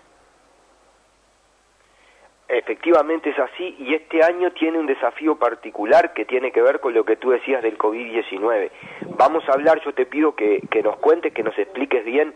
Efectivamente 2.47 3.29
es 3.29 3.38
así 3.38 3.75
y 3.77 3.93
este 3.93 4.23
año 4.23 4.51
tiene 4.53 4.79
un 4.79 4.88
desafío 4.88 5.38
particular 5.38 6.13
que 6.13 6.25
tiene 6.25 6.51
que 6.51 6.63
ver 6.63 6.79
con 6.79 6.95
lo 6.95 7.05
que 7.05 7.15
tú 7.15 7.29
decías 7.29 7.61
del 7.61 7.77
COVID-19. 7.77 8.71
Vamos 9.17 9.47
a 9.47 9.51
hablar, 9.51 9.79
yo 9.85 9.93
te 9.93 10.07
pido 10.07 10.35
que, 10.35 10.61
que 10.71 10.81
nos 10.81 10.97
cuentes, 10.97 11.31
que 11.31 11.43
nos 11.43 11.57
expliques 11.59 12.03
bien 12.03 12.33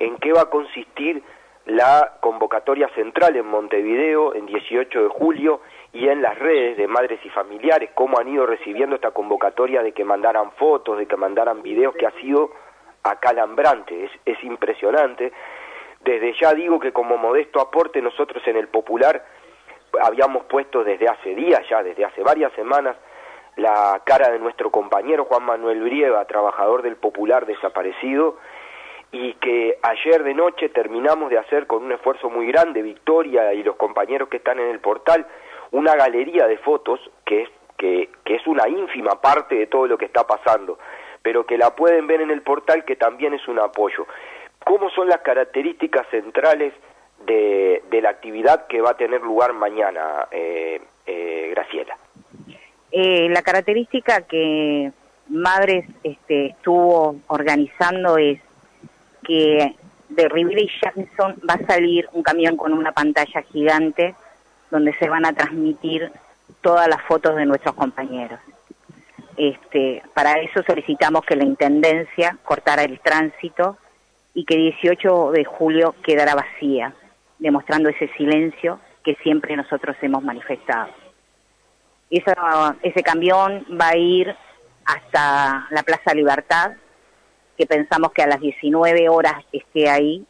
en 0.00 0.16
qué 0.16 0.32
va 0.32 0.42
a 0.42 0.50
consistir 0.50 1.22
la 1.64 2.16
convocatoria 2.20 2.88
central 2.96 3.36
en 3.36 3.46
Montevideo 3.46 4.34
en 4.34 4.46
18 4.46 5.00
de 5.00 5.08
julio 5.10 5.60
y 5.94 6.08
en 6.08 6.20
las 6.20 6.36
redes 6.36 6.76
de 6.76 6.88
madres 6.88 7.20
y 7.24 7.30
familiares, 7.30 7.90
cómo 7.94 8.18
han 8.18 8.28
ido 8.28 8.44
recibiendo 8.46 8.96
esta 8.96 9.12
convocatoria 9.12 9.80
de 9.80 9.92
que 9.92 10.04
mandaran 10.04 10.50
fotos, 10.52 10.98
de 10.98 11.06
que 11.06 11.16
mandaran 11.16 11.62
videos, 11.62 11.94
que 11.94 12.06
ha 12.06 12.10
sido 12.20 12.50
acalambrante, 13.04 14.04
es, 14.04 14.10
es 14.24 14.42
impresionante. 14.42 15.32
Desde 16.00 16.34
ya 16.34 16.52
digo 16.52 16.80
que 16.80 16.92
como 16.92 17.16
modesto 17.16 17.60
aporte 17.60 18.02
nosotros 18.02 18.42
en 18.48 18.56
el 18.56 18.66
Popular 18.68 19.24
habíamos 20.00 20.44
puesto 20.46 20.82
desde 20.82 21.08
hace 21.08 21.32
días 21.36 21.62
ya, 21.70 21.80
desde 21.84 22.04
hace 22.04 22.22
varias 22.22 22.52
semanas, 22.54 22.96
la 23.54 24.02
cara 24.04 24.30
de 24.30 24.40
nuestro 24.40 24.70
compañero 24.70 25.26
Juan 25.26 25.44
Manuel 25.44 25.80
Brieva, 25.80 26.24
trabajador 26.24 26.82
del 26.82 26.96
Popular 26.96 27.46
desaparecido, 27.46 28.38
y 29.12 29.34
que 29.34 29.78
ayer 29.80 30.24
de 30.24 30.34
noche 30.34 30.70
terminamos 30.70 31.30
de 31.30 31.38
hacer 31.38 31.68
con 31.68 31.84
un 31.84 31.92
esfuerzo 31.92 32.30
muy 32.30 32.48
grande, 32.48 32.82
Victoria 32.82 33.54
y 33.54 33.62
los 33.62 33.76
compañeros 33.76 34.28
que 34.28 34.38
están 34.38 34.58
en 34.58 34.70
el 34.70 34.80
portal, 34.80 35.24
una 35.74 35.96
galería 35.96 36.46
de 36.46 36.56
fotos 36.58 37.00
que 37.26 37.42
es, 37.42 37.48
que, 37.76 38.08
que 38.24 38.36
es 38.36 38.46
una 38.46 38.68
ínfima 38.68 39.20
parte 39.20 39.56
de 39.56 39.66
todo 39.66 39.88
lo 39.88 39.98
que 39.98 40.04
está 40.04 40.24
pasando, 40.24 40.78
pero 41.20 41.44
que 41.44 41.58
la 41.58 41.74
pueden 41.74 42.06
ver 42.06 42.20
en 42.20 42.30
el 42.30 42.42
portal 42.42 42.84
que 42.84 42.94
también 42.94 43.34
es 43.34 43.46
un 43.48 43.58
apoyo. 43.58 44.06
¿Cómo 44.64 44.88
son 44.90 45.08
las 45.08 45.20
características 45.22 46.06
centrales 46.12 46.72
de, 47.26 47.82
de 47.90 48.00
la 48.00 48.10
actividad 48.10 48.68
que 48.68 48.80
va 48.80 48.90
a 48.90 48.96
tener 48.96 49.20
lugar 49.20 49.52
mañana, 49.52 50.28
eh, 50.30 50.80
eh, 51.06 51.48
Graciela? 51.50 51.98
Eh, 52.92 53.28
la 53.30 53.42
característica 53.42 54.22
que 54.22 54.92
Madres 55.28 55.86
este, 56.04 56.46
estuvo 56.46 57.16
organizando 57.26 58.16
es 58.16 58.38
que 59.26 59.74
de 60.08 60.28
Rivera 60.28 60.60
y 60.60 60.70
Jackson 60.80 61.34
va 61.48 61.54
a 61.54 61.66
salir 61.66 62.08
un 62.12 62.22
camión 62.22 62.56
con 62.56 62.72
una 62.72 62.92
pantalla 62.92 63.42
gigante 63.42 64.14
donde 64.74 64.92
se 64.94 65.08
van 65.08 65.24
a 65.24 65.32
transmitir 65.32 66.10
todas 66.60 66.88
las 66.88 67.00
fotos 67.02 67.36
de 67.36 67.46
nuestros 67.46 67.76
compañeros. 67.76 68.40
Este, 69.36 70.02
para 70.14 70.40
eso 70.40 70.64
solicitamos 70.66 71.24
que 71.24 71.36
la 71.36 71.44
Intendencia 71.44 72.36
cortara 72.42 72.82
el 72.82 72.98
tránsito 72.98 73.78
y 74.34 74.44
que 74.44 74.56
18 74.56 75.30
de 75.30 75.44
julio 75.44 75.94
quedara 76.02 76.34
vacía, 76.34 76.92
demostrando 77.38 77.88
ese 77.88 78.08
silencio 78.16 78.80
que 79.04 79.14
siempre 79.22 79.54
nosotros 79.54 79.96
hemos 80.02 80.24
manifestado. 80.24 80.88
Ese 82.10 83.02
camión 83.04 83.64
va 83.80 83.90
a 83.90 83.96
ir 83.96 84.34
hasta 84.84 85.68
la 85.70 85.84
Plaza 85.84 86.14
Libertad, 86.14 86.72
que 87.56 87.66
pensamos 87.66 88.10
que 88.10 88.22
a 88.22 88.26
las 88.26 88.40
19 88.40 89.08
horas 89.08 89.36
esté 89.52 89.88
ahí 89.88 90.26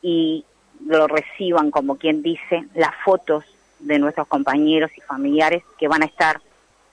y 0.00 0.42
lo 0.84 1.06
reciban, 1.06 1.70
como 1.70 1.96
quien 1.96 2.22
dice, 2.22 2.66
las 2.74 2.94
fotos 3.04 3.44
de 3.78 3.98
nuestros 3.98 4.26
compañeros 4.28 4.90
y 4.96 5.00
familiares 5.00 5.62
que 5.78 5.88
van 5.88 6.02
a 6.02 6.06
estar 6.06 6.40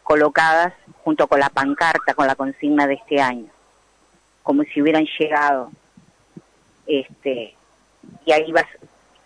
colocadas 0.04 0.74
junto 1.04 1.28
con 1.28 1.40
la 1.40 1.50
pancarta, 1.50 2.14
con 2.14 2.28
la 2.28 2.36
consigna 2.36 2.88
de 2.88 2.96
este 2.96 3.22
año, 3.22 3.48
como 4.44 4.64
si 4.64 4.82
hubieran 4.82 5.06
llegado. 5.18 5.72
Este, 6.86 7.56
y 8.26 8.32
ahí 8.32 8.52
va, 8.52 8.66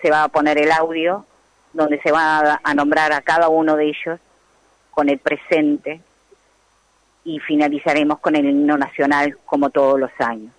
se 0.02 0.12
va 0.12 0.24
a 0.24 0.30
poner 0.30 0.58
el 0.58 0.72
audio 0.72 1.26
donde 1.74 2.00
se 2.02 2.12
va 2.12 2.40
a, 2.40 2.62
a 2.64 2.74
nombrar 2.74 3.12
a 3.12 3.22
cada 3.22 3.50
uno 3.50 3.76
de 3.76 3.90
ellos 3.90 4.20
con 4.92 5.10
el 5.10 5.20
presente 5.20 6.02
y 7.24 7.40
finalizaremos 7.40 8.20
con 8.20 8.36
el 8.36 8.46
himno 8.46 8.78
nacional 8.78 9.38
como 9.46 9.70
todos 9.70 10.00
los 10.00 10.12
años. 10.20 10.54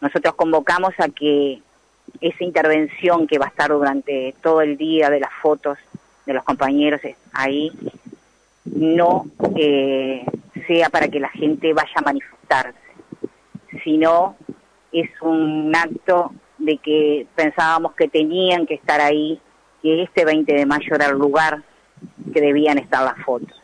Nosotros 0.00 0.34
convocamos 0.34 0.94
a 0.98 1.08
que 1.08 1.60
esa 2.20 2.44
intervención 2.44 3.26
que 3.26 3.38
va 3.38 3.46
a 3.46 3.48
estar 3.48 3.70
durante 3.70 4.34
todo 4.42 4.60
el 4.60 4.76
día 4.76 5.10
de 5.10 5.20
las 5.20 5.32
fotos 5.42 5.78
de 6.26 6.34
los 6.34 6.44
compañeros 6.44 7.00
ahí 7.32 7.72
no 8.64 9.26
eh, 9.56 10.24
sea 10.66 10.90
para 10.90 11.08
que 11.08 11.20
la 11.20 11.30
gente 11.30 11.72
vaya 11.72 11.92
a 11.94 12.02
manifestarse, 12.02 12.78
sino 13.82 14.36
es 14.92 15.10
un 15.22 15.74
acto 15.74 16.32
de 16.58 16.76
que 16.78 17.26
pensábamos 17.34 17.94
que 17.94 18.08
tenían 18.08 18.66
que 18.66 18.74
estar 18.74 19.00
ahí, 19.00 19.40
que 19.82 20.02
este 20.02 20.24
20 20.24 20.52
de 20.52 20.66
mayo 20.66 20.94
era 20.94 21.06
el 21.06 21.16
lugar 21.16 21.62
que 22.32 22.40
debían 22.40 22.78
estar 22.78 23.02
las 23.02 23.24
fotos. 23.24 23.60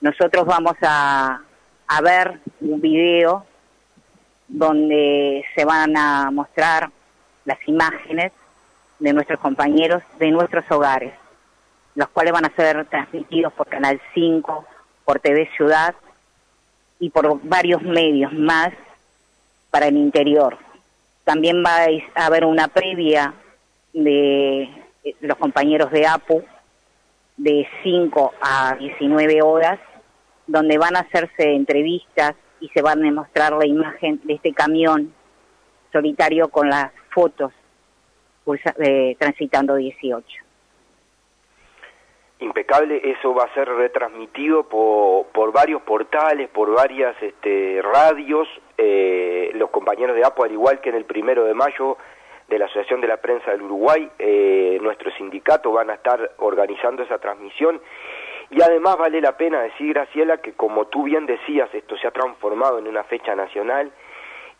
Nosotros 0.00 0.44
vamos 0.44 0.74
a, 0.82 1.40
a 1.86 2.00
ver 2.02 2.40
un 2.60 2.80
video 2.80 3.46
donde 4.48 5.44
se 5.54 5.64
van 5.64 5.96
a 5.96 6.30
mostrar 6.30 6.90
las 7.44 7.58
imágenes 7.66 8.32
de 8.98 9.12
nuestros 9.12 9.40
compañeros 9.40 10.02
de 10.18 10.30
nuestros 10.30 10.64
hogares, 10.70 11.12
los 11.94 12.08
cuales 12.08 12.32
van 12.32 12.46
a 12.46 12.54
ser 12.54 12.86
transmitidos 12.86 13.52
por 13.52 13.66
Canal 13.68 14.00
5, 14.14 14.64
por 15.04 15.20
TV 15.20 15.48
Ciudad 15.56 15.94
y 16.98 17.10
por 17.10 17.40
varios 17.42 17.82
medios 17.82 18.32
más 18.32 18.70
para 19.70 19.86
el 19.88 19.96
interior. 19.96 20.56
También 21.24 21.62
va 21.64 21.86
a 22.14 22.26
haber 22.26 22.44
una 22.44 22.68
previa 22.68 23.34
de 23.92 24.68
los 25.20 25.36
compañeros 25.38 25.90
de 25.90 26.06
APU 26.06 26.44
de 27.36 27.66
5 27.82 28.34
a 28.40 28.76
19 28.78 29.42
horas 29.42 29.80
donde 30.46 30.78
van 30.78 30.96
a 30.96 31.00
hacerse 31.00 31.54
entrevistas 31.54 32.34
y 32.60 32.68
se 32.68 32.82
van 32.82 33.04
a 33.04 33.12
mostrar 33.12 33.52
la 33.52 33.66
imagen 33.66 34.20
de 34.24 34.34
este 34.34 34.52
camión 34.52 35.12
solitario 35.92 36.48
con 36.48 36.68
las 36.68 36.92
fotos 37.14 37.52
eh, 38.78 39.16
transitando 39.18 39.76
18. 39.76 40.26
Impecable, 42.40 43.00
eso 43.04 43.32
va 43.32 43.44
a 43.44 43.54
ser 43.54 43.68
retransmitido 43.68 44.68
por, 44.68 45.26
por 45.28 45.52
varios 45.52 45.80
portales, 45.82 46.50
por 46.50 46.74
varias 46.74 47.14
este, 47.22 47.80
radios. 47.80 48.48
Eh, 48.76 49.50
los 49.54 49.70
compañeros 49.70 50.16
de 50.16 50.24
APO, 50.24 50.44
al 50.44 50.52
igual 50.52 50.80
que 50.80 50.90
en 50.90 50.96
el 50.96 51.04
primero 51.04 51.44
de 51.44 51.54
mayo 51.54 51.96
de 52.48 52.58
la 52.58 52.66
Asociación 52.66 53.00
de 53.00 53.08
la 53.08 53.16
Prensa 53.18 53.52
del 53.52 53.62
Uruguay, 53.62 54.10
eh, 54.18 54.78
nuestro 54.82 55.10
sindicato 55.12 55.72
van 55.72 55.88
a 55.90 55.94
estar 55.94 56.32
organizando 56.38 57.02
esa 57.02 57.18
transmisión 57.18 57.80
y 58.50 58.60
además 58.60 58.98
vale 58.98 59.20
la 59.20 59.36
pena 59.36 59.62
decir, 59.62 59.94
Graciela, 59.94 60.38
que 60.38 60.52
como 60.52 60.86
tú 60.86 61.04
bien 61.04 61.24
decías, 61.24 61.72
esto 61.72 61.96
se 61.96 62.06
ha 62.06 62.10
transformado 62.10 62.78
en 62.78 62.86
una 62.86 63.04
fecha 63.04 63.34
nacional 63.34 63.90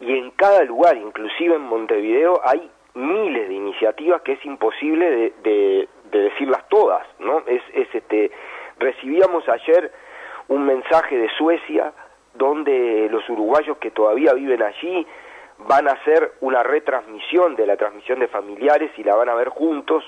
y 0.01 0.19
en 0.19 0.31
cada 0.33 0.63
lugar, 0.65 0.97
inclusive 0.97 1.55
en 1.55 1.63
Montevideo, 1.63 2.41
hay 2.45 2.71
miles 2.95 3.49
de 3.49 3.55
iniciativas 3.55 4.23
que 4.23 4.33
es 4.33 4.45
imposible 4.45 5.33
de, 5.43 5.89
de 6.15 6.19
decirlas 6.19 6.67
todas, 6.69 7.07
¿no? 7.19 7.43
Es, 7.47 7.63
es 7.75 7.89
este, 7.95 8.31
recibíamos 8.79 9.49
ayer 9.49 9.93
un 10.49 10.65
mensaje 10.65 11.19
de 11.19 11.29
Suecia 11.37 11.93
donde 12.35 13.09
los 13.11 13.29
uruguayos 13.29 13.79
que 13.79 13.91
todavía 13.91 14.33
viven 14.33 14.63
allí 14.63 15.07
van 15.59 15.89
a 15.89 15.93
hacer 15.93 16.33
una 16.41 16.63
retransmisión 16.63 17.57
de 17.57 17.67
la 17.67 17.77
transmisión 17.77 18.19
de 18.19 18.29
familiares 18.29 18.91
y 18.97 19.05
la 19.05 19.15
van 19.15 19.29
a 19.29 19.35
ver 19.35 19.49
juntos. 19.49 20.05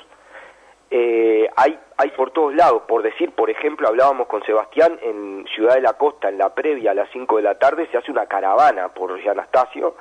Eh, 0.90 1.48
hay, 1.56 1.78
hay 1.96 2.10
por 2.10 2.30
todos 2.30 2.54
lados, 2.54 2.82
por 2.86 3.02
decir, 3.02 3.32
por 3.32 3.50
ejemplo, 3.50 3.88
hablábamos 3.88 4.28
con 4.28 4.44
Sebastián 4.44 4.98
en 5.02 5.44
Ciudad 5.54 5.74
de 5.74 5.80
la 5.80 5.94
Costa, 5.94 6.28
en 6.28 6.38
la 6.38 6.54
previa 6.54 6.92
a 6.92 6.94
las 6.94 7.10
5 7.10 7.36
de 7.36 7.42
la 7.42 7.58
tarde, 7.58 7.88
se 7.90 7.98
hace 7.98 8.12
una 8.12 8.26
caravana 8.26 8.88
por 8.88 9.10
Anastasio, 9.12 9.96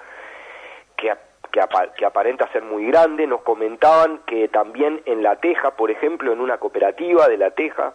que, 0.95 1.11
que, 1.51 1.61
que 1.97 2.05
aparenta 2.05 2.51
ser 2.51 2.63
muy 2.63 2.85
grande. 2.87 3.25
Nos 3.25 3.41
comentaban 3.41 4.19
que 4.27 4.47
también 4.49 5.01
en 5.05 5.23
La 5.23 5.37
Teja, 5.37 5.71
por 5.71 5.89
ejemplo, 5.89 6.31
en 6.31 6.39
una 6.39 6.57
cooperativa 6.59 7.27
de 7.27 7.37
La 7.37 7.51
Teja 7.51 7.93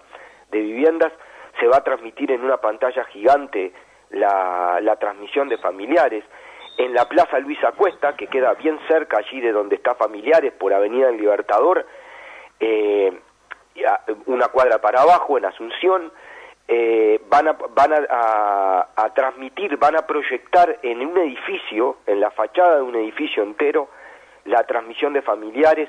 de 0.51 0.61
viviendas, 0.61 1.13
se 1.61 1.69
va 1.69 1.77
a 1.77 1.85
transmitir 1.85 2.33
en 2.33 2.43
una 2.43 2.57
pantalla 2.57 3.05
gigante 3.05 3.73
la, 4.11 4.79
la 4.81 4.97
transmisión 4.97 5.49
de 5.49 5.59
familiares 5.59 6.25
en 6.79 6.95
la 6.95 7.05
Plaza 7.05 7.39
Luis 7.39 7.63
Acuesta, 7.63 8.17
que 8.17 8.27
queda 8.27 8.55
bien 8.55 8.79
cerca 8.89 9.19
allí 9.19 9.41
de 9.41 9.53
donde 9.53 9.77
está 9.77 9.95
Familiares, 9.95 10.53
por 10.55 10.73
Avenida 10.73 11.09
del 11.09 11.19
Libertador, 11.19 11.87
eh, 12.61 13.19
una 14.27 14.49
cuadra 14.49 14.81
para 14.81 15.03
abajo, 15.03 15.39
en 15.39 15.47
Asunción, 15.47 16.13
eh, 16.69 17.21
van, 17.29 17.49
a, 17.49 17.53
van 17.75 17.93
a, 18.09 19.11
transmitir, 19.15 19.77
van 19.77 19.97
a 19.97 20.07
proyectar 20.07 20.79
en 20.83 21.05
un 21.05 21.19
edificio, 21.19 21.97
en 22.07 22.21
la 22.21 22.31
fachada 22.31 22.77
de 22.77 22.83
un 22.83 22.95
edificio 22.95 23.43
entero, 23.43 23.89
la 24.45 24.63
transmisión 24.65 25.13
de 25.13 25.23
familiares 25.23 25.89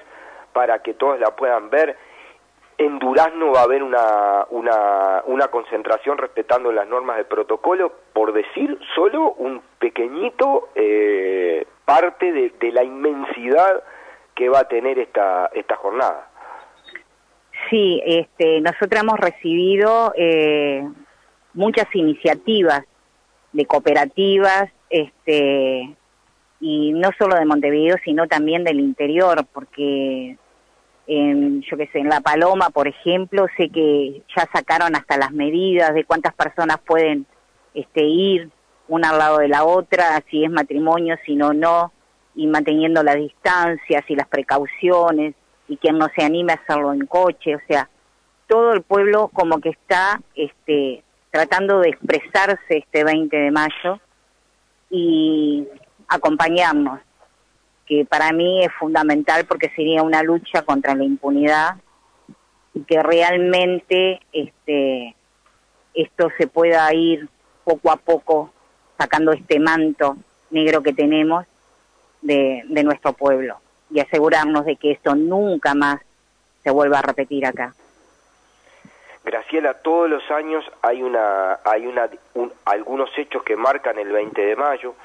para 0.53 0.79
que 0.79 0.93
todos 0.95 1.19
la 1.19 1.35
puedan 1.35 1.69
ver 1.69 1.97
en 2.77 2.97
Durazno 2.97 3.51
va 3.51 3.59
a 3.61 3.63
haber 3.63 3.83
una, 3.83 4.47
una, 4.49 5.21
una, 5.27 5.47
concentración 5.49 6.17
respetando 6.17 6.71
las 6.71 6.87
normas 6.87 7.17
de 7.17 7.25
protocolo, 7.25 7.91
por 8.11 8.33
decir 8.33 8.79
solo 8.95 9.33
un 9.33 9.61
pequeñito 9.77 10.69
eh, 10.73 11.67
parte 11.85 12.31
de, 12.31 12.71
la 12.71 12.83
inmensidad 12.83 13.83
que 14.33 14.49
va 14.49 14.61
a 14.61 14.67
tener 14.67 14.97
esta, 14.97 15.51
esta 15.53 15.75
jornada. 15.75 16.30
Sí, 17.71 18.01
este, 18.05 18.59
nosotros 18.59 19.01
hemos 19.01 19.17
recibido 19.17 20.13
eh, 20.17 20.85
muchas 21.53 21.87
iniciativas 21.95 22.83
de 23.53 23.65
cooperativas, 23.65 24.69
este, 24.89 25.95
y 26.59 26.91
no 26.91 27.09
solo 27.17 27.37
de 27.37 27.45
Montevideo, 27.45 27.95
sino 28.03 28.27
también 28.27 28.65
del 28.65 28.81
interior, 28.81 29.47
porque 29.53 30.37
en, 31.07 31.61
yo 31.61 31.77
qué 31.77 31.87
sé, 31.87 31.99
en 31.99 32.09
La 32.09 32.19
Paloma, 32.19 32.71
por 32.71 32.89
ejemplo, 32.89 33.47
sé 33.55 33.69
que 33.69 34.21
ya 34.35 34.49
sacaron 34.53 34.93
hasta 34.97 35.17
las 35.17 35.31
medidas 35.31 35.93
de 35.93 36.03
cuántas 36.03 36.33
personas 36.33 36.77
pueden 36.85 37.25
este, 37.73 38.03
ir 38.03 38.49
una 38.89 39.11
al 39.11 39.17
lado 39.17 39.37
de 39.37 39.47
la 39.47 39.63
otra, 39.63 40.21
si 40.29 40.43
es 40.43 40.51
matrimonio, 40.51 41.15
si 41.25 41.37
no, 41.37 41.53
no, 41.53 41.93
y 42.35 42.47
manteniendo 42.47 43.01
las 43.01 43.15
distancias 43.15 44.03
y 44.09 44.15
las 44.15 44.27
precauciones, 44.27 45.35
y 45.71 45.77
quien 45.77 45.97
no 45.97 46.09
se 46.13 46.21
anime 46.21 46.51
a 46.51 46.57
hacerlo 46.57 46.91
en 46.91 47.05
coche, 47.05 47.55
o 47.55 47.61
sea, 47.65 47.87
todo 48.45 48.73
el 48.73 48.81
pueblo 48.81 49.29
como 49.29 49.61
que 49.61 49.69
está 49.69 50.19
este, 50.35 51.01
tratando 51.29 51.79
de 51.79 51.91
expresarse 51.91 52.79
este 52.79 53.05
20 53.05 53.37
de 53.37 53.51
mayo 53.51 54.01
y 54.89 55.65
acompañarnos 56.09 56.99
que 57.85 58.03
para 58.03 58.33
mí 58.33 58.65
es 58.65 58.73
fundamental 58.73 59.45
porque 59.45 59.69
sería 59.69 60.03
una 60.03 60.23
lucha 60.23 60.63
contra 60.63 60.93
la 60.93 61.05
impunidad 61.05 61.77
y 62.73 62.81
que 62.83 63.01
realmente 63.01 64.19
este 64.33 65.15
esto 65.93 66.27
se 66.37 66.47
pueda 66.47 66.93
ir 66.93 67.29
poco 67.63 67.91
a 67.91 67.95
poco 67.95 68.51
sacando 68.97 69.31
este 69.31 69.57
manto 69.61 70.17
negro 70.49 70.83
que 70.83 70.91
tenemos 70.91 71.45
de, 72.21 72.63
de 72.67 72.83
nuestro 72.83 73.13
pueblo 73.13 73.61
y 73.91 73.99
asegurarnos 73.99 74.65
de 74.65 74.75
que 74.75 74.91
esto 74.91 75.15
nunca 75.15 75.73
más 75.73 76.01
se 76.63 76.71
vuelva 76.71 76.99
a 76.99 77.01
repetir 77.01 77.45
acá. 77.45 77.73
Graciela, 79.23 79.75
todos 79.75 80.09
los 80.09 80.29
años 80.31 80.65
hay 80.81 81.03
una 81.03 81.59
hay 81.63 81.85
una 81.85 82.09
algunos 82.65 83.09
hechos 83.17 83.43
que 83.43 83.55
marcan 83.55 83.99
el 83.99 84.11
20 84.11 84.41
de 84.41 84.55
mayo 84.55 84.95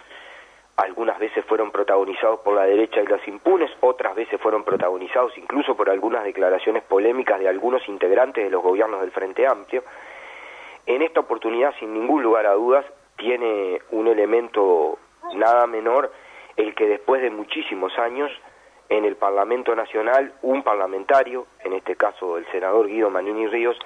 algunas 0.77 1.19
veces 1.19 1.45
fueron 1.47 1.71
protagonizados 1.71 2.41
por 2.41 2.55
la 2.55 2.65
derecha 2.65 3.01
y 3.01 3.07
los 3.07 3.27
impunes, 3.27 3.71
otras 3.81 4.15
veces 4.15 4.39
fueron 4.41 4.63
protagonizados 4.63 5.37
incluso 5.39 5.75
por 5.75 5.89
algunas 5.89 6.23
declaraciones 6.25 6.83
polémicas 6.83 7.41
de 7.41 7.49
algunos 7.49 7.89
integrantes 7.89 8.45
de 8.45 8.51
los 8.51 8.63
gobiernos 8.63 9.01
del 9.01 9.11
Frente 9.11 9.47
Amplio. 9.47 9.83
En 10.85 11.01
esta 11.01 11.21
oportunidad, 11.21 11.75
sin 11.79 11.95
ningún 11.95 12.23
lugar 12.23 12.47
a 12.47 12.53
dudas, 12.53 12.85
tiene 13.17 13.81
un 13.91 14.07
elemento 14.07 14.99
nada 15.35 15.67
menor 15.67 16.13
el 16.57 16.75
que 16.75 16.87
después 16.87 17.23
de 17.23 17.31
muchísimos 17.31 17.99
años 17.99 18.31
en 18.89 19.05
el 19.05 19.17
Parlamento 19.17 19.75
Nacional 19.75 20.33
un 20.43 20.63
parlamentario, 20.63 21.47
en 21.65 21.73
este 21.73 21.97
caso 21.97 22.39
el 22.39 22.47
senador 22.53 22.87
Guido 22.89 23.11
Manini 23.11 23.47
Ríos, 23.47 23.77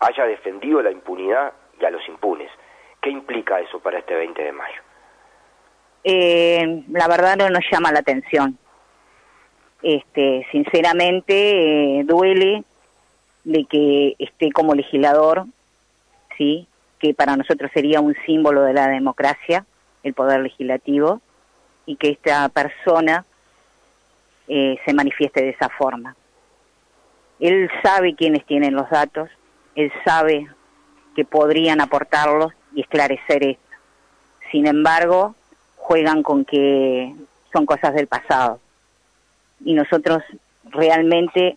haya 0.00 0.24
defendido 0.24 0.82
la 0.82 0.90
impunidad 0.90 1.52
y 1.80 1.84
a 1.84 1.90
los 1.90 2.06
impunes. 2.08 2.50
¿Qué 3.00 3.10
implica 3.10 3.60
eso 3.60 3.80
para 3.80 3.98
este 3.98 4.14
20 4.14 4.42
de 4.42 4.52
mayo? 4.52 4.82
eh, 6.04 6.84
la 6.90 7.08
verdad 7.08 7.36
no 7.36 7.48
nos 7.48 7.64
llama 7.70 7.90
la 7.90 8.00
atención. 8.00 8.58
Este, 9.82 10.46
sinceramente 10.52 11.98
eh, 12.00 12.04
duele 12.04 12.62
de 13.44 13.64
que 13.64 14.14
esté 14.18 14.52
como 14.52 14.74
legislador, 14.74 15.46
sí, 16.38 16.66
que 16.98 17.14
para 17.14 17.36
nosotros 17.36 17.70
sería 17.74 18.00
un 18.00 18.14
símbolo 18.26 18.62
de 18.62 18.74
la 18.74 18.88
democracia, 18.88 19.66
el 20.02 20.14
poder 20.14 20.40
legislativo, 20.40 21.20
y 21.86 21.96
que 21.96 22.10
esta 22.10 22.48
persona 22.50 23.24
eh, 24.48 24.76
se 24.84 24.92
manifieste 24.92 25.42
de 25.42 25.50
esa 25.50 25.68
forma. 25.68 26.16
Él 27.40 27.70
sabe 27.82 28.14
quiénes 28.14 28.44
tienen 28.46 28.74
los 28.74 28.88
datos, 28.90 29.28
él 29.74 29.92
sabe 30.04 30.48
que 31.14 31.24
podrían 31.24 31.80
aportarlos 31.80 32.52
y 32.74 32.82
esclarecer 32.82 33.44
esto. 33.44 33.62
Sin 34.50 34.66
embargo, 34.66 35.34
juegan 35.76 36.22
con 36.22 36.44
que 36.44 37.14
son 37.52 37.66
cosas 37.66 37.94
del 37.94 38.06
pasado. 38.06 38.60
Y 39.64 39.74
nosotros 39.74 40.22
realmente 40.64 41.56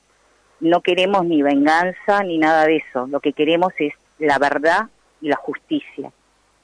no 0.59 0.81
queremos 0.81 1.25
ni 1.25 1.41
venganza 1.41 2.23
ni 2.23 2.37
nada 2.37 2.65
de 2.65 2.77
eso. 2.77 3.07
Lo 3.07 3.19
que 3.19 3.33
queremos 3.33 3.73
es 3.77 3.93
la 4.19 4.39
verdad 4.39 4.87
y 5.21 5.29
la 5.29 5.35
justicia. 5.35 6.11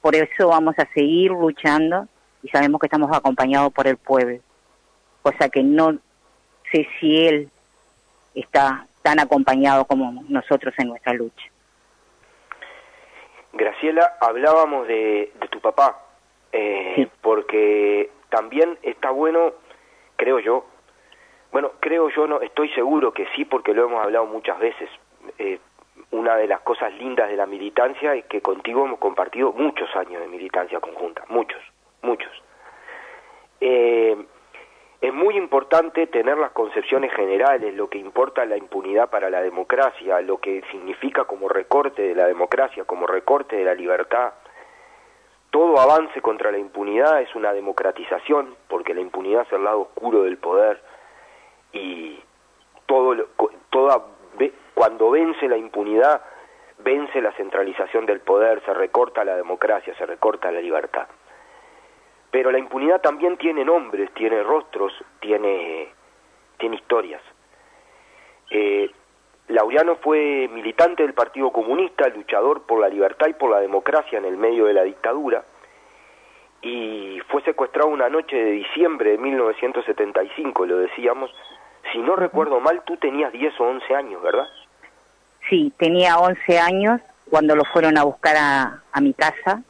Por 0.02 0.16
eso 0.16 0.50
vamos 0.50 0.76
a 0.78 0.88
seguir 0.94 1.32
luchando 1.32 2.08
y 2.42 2.50
sabemos 2.50 2.80
que 2.80 2.88
estamos 2.88 3.16
acompañados 3.16 3.72
por 3.74 3.88
el 3.88 3.98
pueblo. 3.98 4.40
Cosa 5.22 5.50
que 5.50 5.64
no 5.64 5.98
sé 6.74 6.88
si 7.00 7.26
él 7.28 7.50
está 8.34 8.88
tan 9.04 9.20
acompañado 9.20 9.86
como 9.86 10.24
nosotros 10.28 10.74
en 10.80 10.90
nuestra 10.90 11.14
lucha. 11.14 11.46
Graciela, 13.54 14.18
hablábamos 14.20 14.88
de, 14.88 15.32
de 15.40 15.48
tu 15.50 15.60
papá, 15.62 16.02
eh, 16.52 17.08
porque 17.22 18.10
también 18.30 18.80
está 18.82 19.12
bueno, 19.12 19.54
creo 20.16 20.40
yo, 20.40 20.66
bueno, 21.52 21.74
creo 21.80 22.10
yo, 22.10 22.26
no 22.26 22.42
estoy 22.42 22.70
seguro 22.70 23.14
que 23.14 23.28
sí, 23.36 23.46
porque 23.46 23.76
lo 23.76 23.86
hemos 23.86 24.04
hablado 24.04 24.26
muchas 24.26 24.58
veces. 24.58 24.90
Eh, 25.38 25.60
una 26.10 26.36
de 26.36 26.48
las 26.48 26.62
cosas 26.62 26.92
lindas 26.96 27.30
de 27.30 27.38
la 27.38 27.46
militancia 27.46 28.16
es 28.16 28.26
que 28.26 28.42
contigo 28.42 28.86
hemos 28.86 28.98
compartido 28.98 29.52
muchos 29.52 29.88
años 29.96 30.20
de 30.20 30.28
militancia 30.28 30.80
conjunta, 30.80 31.24
muchos, 31.30 31.62
muchos. 32.02 32.32
Eh, 33.62 34.18
es 35.04 35.14
muy 35.14 35.36
importante 35.36 36.08
tener 36.08 36.38
las 36.38 36.52
concepciones 36.52 37.12
generales, 37.14 37.76
lo 37.76 37.90
que 37.90 37.98
importa 37.98 38.46
la 38.46 38.56
impunidad 38.56 39.10
para 39.10 39.30
la 39.30 39.42
democracia, 39.42 40.22
lo 40.22 40.38
que 40.38 40.64
significa 40.72 41.26
como 41.26 41.50
recorte 41.50 42.04
de 42.04 42.16
la 42.16 42.26
democracia, 42.26 42.86
como 42.86 43.06
recorte 43.06 43.58
de 43.58 43.66
la 43.66 43.76
libertad, 43.76 44.32
todo 45.52 45.78
avance 45.78 46.22
contra 46.22 46.54
la 46.54 46.58
impunidad 46.58 47.22
es 47.22 47.36
una 47.36 47.52
democratización, 47.52 48.56
porque 48.70 48.94
la 48.94 49.02
impunidad 49.02 49.42
es 49.42 49.52
el 49.52 49.66
lado 49.66 49.82
oscuro 49.82 50.24
del 50.24 50.38
poder 50.38 50.82
y 51.74 52.18
todo, 52.86 53.28
toda, 53.72 54.06
cuando 54.74 55.12
vence 55.12 55.50
la 55.50 55.58
impunidad, 55.58 56.22
vence 56.78 57.22
la 57.22 57.34
centralización 57.34 58.06
del 58.06 58.22
poder, 58.22 58.64
se 58.64 58.74
recorta 58.74 59.26
la 59.26 59.36
democracia, 59.36 59.94
se 59.98 60.06
recorta 60.06 60.50
la 60.50 60.62
libertad. 60.62 61.08
Pero 62.34 62.52
la 62.52 62.58
impunidad 62.58 63.00
también 63.00 63.38
tiene 63.38 63.64
nombres, 63.64 64.12
tiene 64.16 64.42
rostros, 64.42 64.92
tiene, 65.20 65.88
tiene 66.58 66.78
historias. 66.78 67.22
Eh, 68.50 68.90
Laureano 69.50 69.98
fue 69.98 70.50
militante 70.52 71.04
del 71.04 71.14
Partido 71.14 71.52
Comunista, 71.52 72.08
luchador 72.08 72.64
por 72.64 72.80
la 72.80 72.90
libertad 72.90 73.28
y 73.28 73.34
por 73.34 73.52
la 73.52 73.60
democracia 73.60 74.18
en 74.18 74.26
el 74.26 74.38
medio 74.38 74.66
de 74.66 74.74
la 74.74 74.82
dictadura, 74.82 75.44
y 76.64 77.22
fue 77.30 77.44
secuestrado 77.44 77.90
una 77.90 78.10
noche 78.10 78.36
de 78.36 78.52
diciembre 78.54 79.12
de 79.12 79.18
1975, 79.20 80.66
lo 80.66 80.78
decíamos, 80.78 81.30
si 81.92 82.00
no 82.00 82.16
recuerdo 82.16 82.60
mal, 82.60 82.82
tú 82.84 82.98
tenías 82.98 83.32
10 83.32 83.60
o 83.60 83.64
11 83.66 83.94
años, 83.94 84.24
¿verdad? 84.24 84.48
Sí, 85.50 85.72
tenía 85.78 86.18
11 86.18 86.60
años 86.60 87.00
cuando 87.30 87.56
lo 87.56 87.64
fueron 87.66 87.96
a 88.00 88.04
buscar 88.04 88.36
a, 88.38 88.84
a 88.92 89.02
mi 89.02 89.14
casa. 89.14 89.62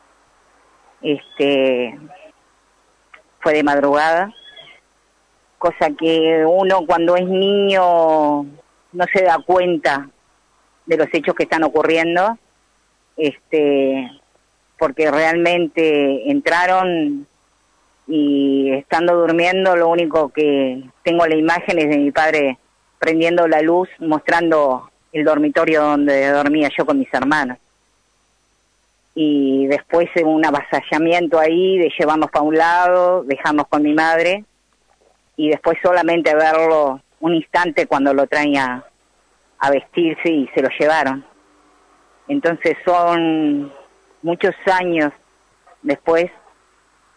Este, 1.01 1.99
fue 3.43 3.53
de 3.53 3.63
madrugada, 3.63 4.33
cosa 5.59 5.91
que 5.97 6.43
uno 6.47 6.85
cuando 6.87 7.15
es 7.15 7.27
niño 7.27 8.43
no 8.93 9.05
se 9.13 9.23
da 9.23 9.37
cuenta 9.45 10.09
de 10.85 10.97
los 10.97 11.07
hechos 11.13 11.35
que 11.35 11.43
están 11.43 11.63
ocurriendo, 11.63 12.37
este, 13.17 14.09
porque 14.79 15.11
realmente 15.11 16.31
entraron 16.31 17.27
y 18.07 18.71
estando 18.73 19.15
durmiendo 19.15 19.75
lo 19.75 19.89
único 19.89 20.29
que 20.29 20.83
tengo 21.03 21.25
la 21.25 21.35
imagen 21.35 21.79
es 21.79 21.89
de 21.89 21.97
mi 21.97 22.11
padre 22.11 22.57
prendiendo 22.99 23.47
la 23.47 23.61
luz, 23.61 23.89
mostrando 23.99 24.89
el 25.11 25.23
dormitorio 25.25 25.83
donde 25.83 26.29
dormía 26.29 26.69
yo 26.77 26.85
con 26.85 26.99
mis 26.99 27.13
hermanos. 27.13 27.57
Y 29.15 29.67
después 29.67 30.09
un 30.23 30.45
avasallamiento 30.45 31.39
ahí 31.39 31.77
de 31.77 31.91
llevarnos 31.97 32.31
para 32.31 32.43
un 32.43 32.55
lado, 32.55 33.23
dejarnos 33.23 33.67
con 33.67 33.83
mi 33.83 33.93
madre 33.93 34.43
y 35.35 35.49
después 35.49 35.77
solamente 35.83 36.33
verlo 36.33 37.01
un 37.19 37.35
instante 37.35 37.87
cuando 37.87 38.13
lo 38.13 38.27
traía 38.27 38.83
a 39.59 39.71
vestirse 39.71 40.29
y 40.29 40.47
se 40.53 40.61
lo 40.61 40.69
llevaron. 40.79 41.25
Entonces 42.27 42.75
son 42.85 43.71
muchos 44.21 44.55
años 44.65 45.11
después 45.81 46.25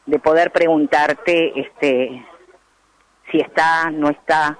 de 0.06 0.18
poder 0.18 0.50
preguntarte 0.52 1.60
este 1.60 2.24
si 3.30 3.38
está, 3.40 3.90
no 3.90 4.08
está, 4.08 4.56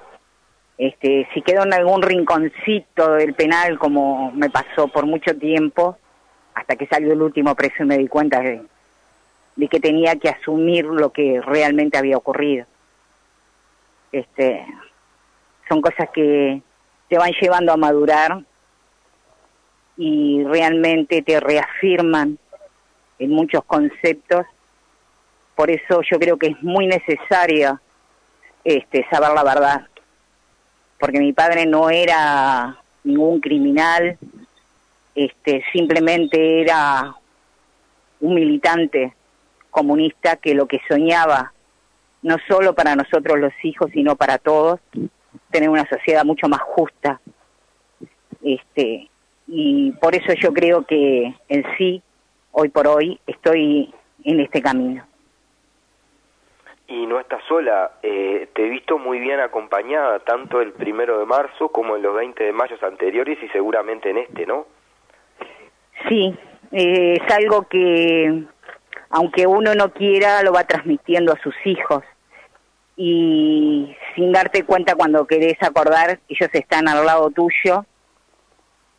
este, 0.77 1.27
si 1.33 1.41
quedó 1.41 1.63
en 1.63 1.73
algún 1.73 2.01
rinconcito 2.01 3.13
del 3.13 3.33
penal 3.33 3.79
como 3.79 4.31
me 4.33 4.49
pasó 4.49 4.87
por 4.89 5.05
mucho 5.05 5.35
tiempo, 5.37 5.97
hasta 6.57 6.75
que 6.75 6.87
salió 6.87 7.13
el 7.13 7.21
último 7.21 7.53
preso 7.53 7.85
me 7.85 7.99
di 7.99 8.07
cuenta 8.07 8.39
de, 8.39 8.63
de 9.55 9.67
que 9.67 9.79
tenía 9.79 10.15
que 10.15 10.29
asumir 10.29 10.85
lo 10.85 11.11
que 11.11 11.39
realmente 11.39 11.99
había 11.99 12.17
ocurrido. 12.17 12.65
Este, 14.11 14.65
son 15.69 15.81
cosas 15.81 16.09
que 16.11 16.59
te 17.09 17.17
van 17.19 17.31
llevando 17.39 17.71
a 17.71 17.77
madurar 17.77 18.41
y 19.97 20.43
realmente 20.45 21.21
te 21.21 21.39
reafirman 21.39 22.39
en 23.19 23.29
muchos 23.29 23.63
conceptos. 23.65 24.47
Por 25.55 25.69
eso 25.69 26.01
yo 26.09 26.17
creo 26.17 26.37
que 26.37 26.47
es 26.47 26.63
muy 26.63 26.87
necesario 26.87 27.79
este, 28.63 29.05
saber 29.11 29.29
la 29.35 29.43
verdad, 29.43 29.87
porque 30.99 31.19
mi 31.19 31.33
padre 31.33 31.67
no 31.67 31.91
era 31.91 32.81
ningún 33.03 33.41
criminal, 33.41 34.17
este, 35.17 35.63
simplemente 35.73 36.61
era 36.61 37.15
un 38.19 38.35
militante 38.35 39.15
comunista 39.71 40.35
que 40.35 40.53
lo 40.53 40.67
que 40.67 40.79
soñaba, 40.87 41.53
no 42.21 42.35
solo 42.47 42.75
para 42.75 42.95
nosotros 42.95 43.39
los 43.39 43.53
hijos, 43.63 43.89
sino 43.91 44.15
para 44.15 44.37
todos, 44.37 44.79
tener 45.49 45.69
una 45.69 45.89
sociedad 45.89 46.23
mucho 46.23 46.47
más 46.47 46.61
justa. 46.61 47.19
Este, 48.43 49.09
y 49.47 49.91
por 49.93 50.13
eso 50.13 50.33
yo 50.39 50.53
creo 50.53 50.85
que 50.85 51.33
en 51.49 51.65
sí, 51.79 52.03
hoy 52.51 52.69
por 52.69 52.87
hoy, 52.87 53.19
estoy 53.25 53.91
en 54.23 54.39
este 54.39 54.61
camino. 54.61 55.03
Y 56.89 57.07
no 57.07 57.19
estás 57.19 57.41
sola, 57.47 57.93
eh, 58.03 58.49
te 58.53 58.67
he 58.67 58.69
visto 58.69 58.99
muy 58.99 59.17
bien 59.17 59.39
acompañada, 59.39 60.19
tanto 60.19 60.61
el 60.61 60.73
primero 60.73 61.17
de 61.17 61.25
marzo 61.25 61.69
como 61.69 61.95
en 61.95 62.03
los 62.03 62.15
20 62.15 62.43
de 62.43 62.53
mayo 62.53 62.75
anteriores 62.83 63.39
y 63.41 63.47
seguramente 63.47 64.11
en 64.11 64.19
este, 64.19 64.45
¿no? 64.45 64.76
Sí, 66.07 66.37
eh, 66.71 67.17
es 67.21 67.33
algo 67.33 67.63
que, 67.67 68.43
aunque 69.09 69.47
uno 69.47 69.73
no 69.75 69.93
quiera, 69.93 70.43
lo 70.43 70.53
va 70.53 70.63
transmitiendo 70.63 71.33
a 71.33 71.41
sus 71.41 71.55
hijos. 71.65 72.03
Y 72.95 73.95
sin 74.15 74.31
darte 74.31 74.63
cuenta 74.63 74.95
cuando 74.95 75.27
querés 75.27 75.57
acordar, 75.61 76.19
ellos 76.27 76.49
están 76.53 76.87
al 76.87 77.05
lado 77.05 77.29
tuyo, 77.29 77.85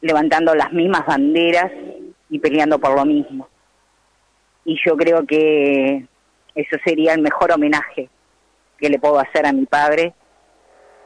levantando 0.01 0.55
las 0.55 0.73
mismas 0.73 1.07
banderas 1.07 1.73
y 2.31 2.39
peleando 2.39 2.79
por 2.79 2.95
lo 2.95 3.05
mismo. 3.05 3.49
Y 4.65 4.79
yo 4.85 4.97
creo 4.97 5.27
que 5.27 6.07
eso 6.55 6.77
sería 6.85 7.15
el 7.15 7.23
mejor 7.23 7.53
homenaje 7.53 8.09
que 8.79 8.89
le 8.89 8.99
puedo 8.99 9.19
hacer 9.19 9.47
a 9.47 9.53
mi 9.53 9.67
padre, 9.67 10.15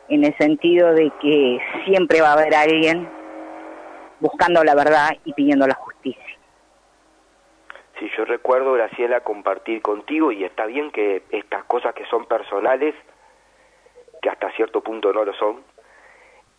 en 0.09 0.24
el 0.24 0.37
sentido 0.37 0.92
de 0.92 1.11
que 1.22 1.59
siempre 1.87 2.20
va 2.20 2.31
a 2.31 2.33
haber 2.35 2.55
alguien 2.55 3.09
buscando 4.23 4.63
la 4.63 4.77
verdad 4.77 5.11
y 5.25 5.33
pidiendo 5.33 5.67
la 5.67 5.75
justicia. 5.75 6.39
Sí, 7.99 8.09
yo 8.17 8.25
recuerdo, 8.25 8.73
Graciela, 8.73 9.21
compartir 9.21 9.83
contigo, 9.83 10.31
y 10.31 10.45
está 10.45 10.65
bien 10.67 10.93
que 10.93 11.25
estas 11.31 11.65
cosas 11.65 11.93
que 11.95 12.07
son 12.07 12.27
personales, 12.27 12.95
que 14.23 14.31
hasta 14.31 14.53
cierto 14.53 14.81
punto 14.81 15.13
no 15.13 15.25
lo 15.25 15.35
son, 15.35 15.65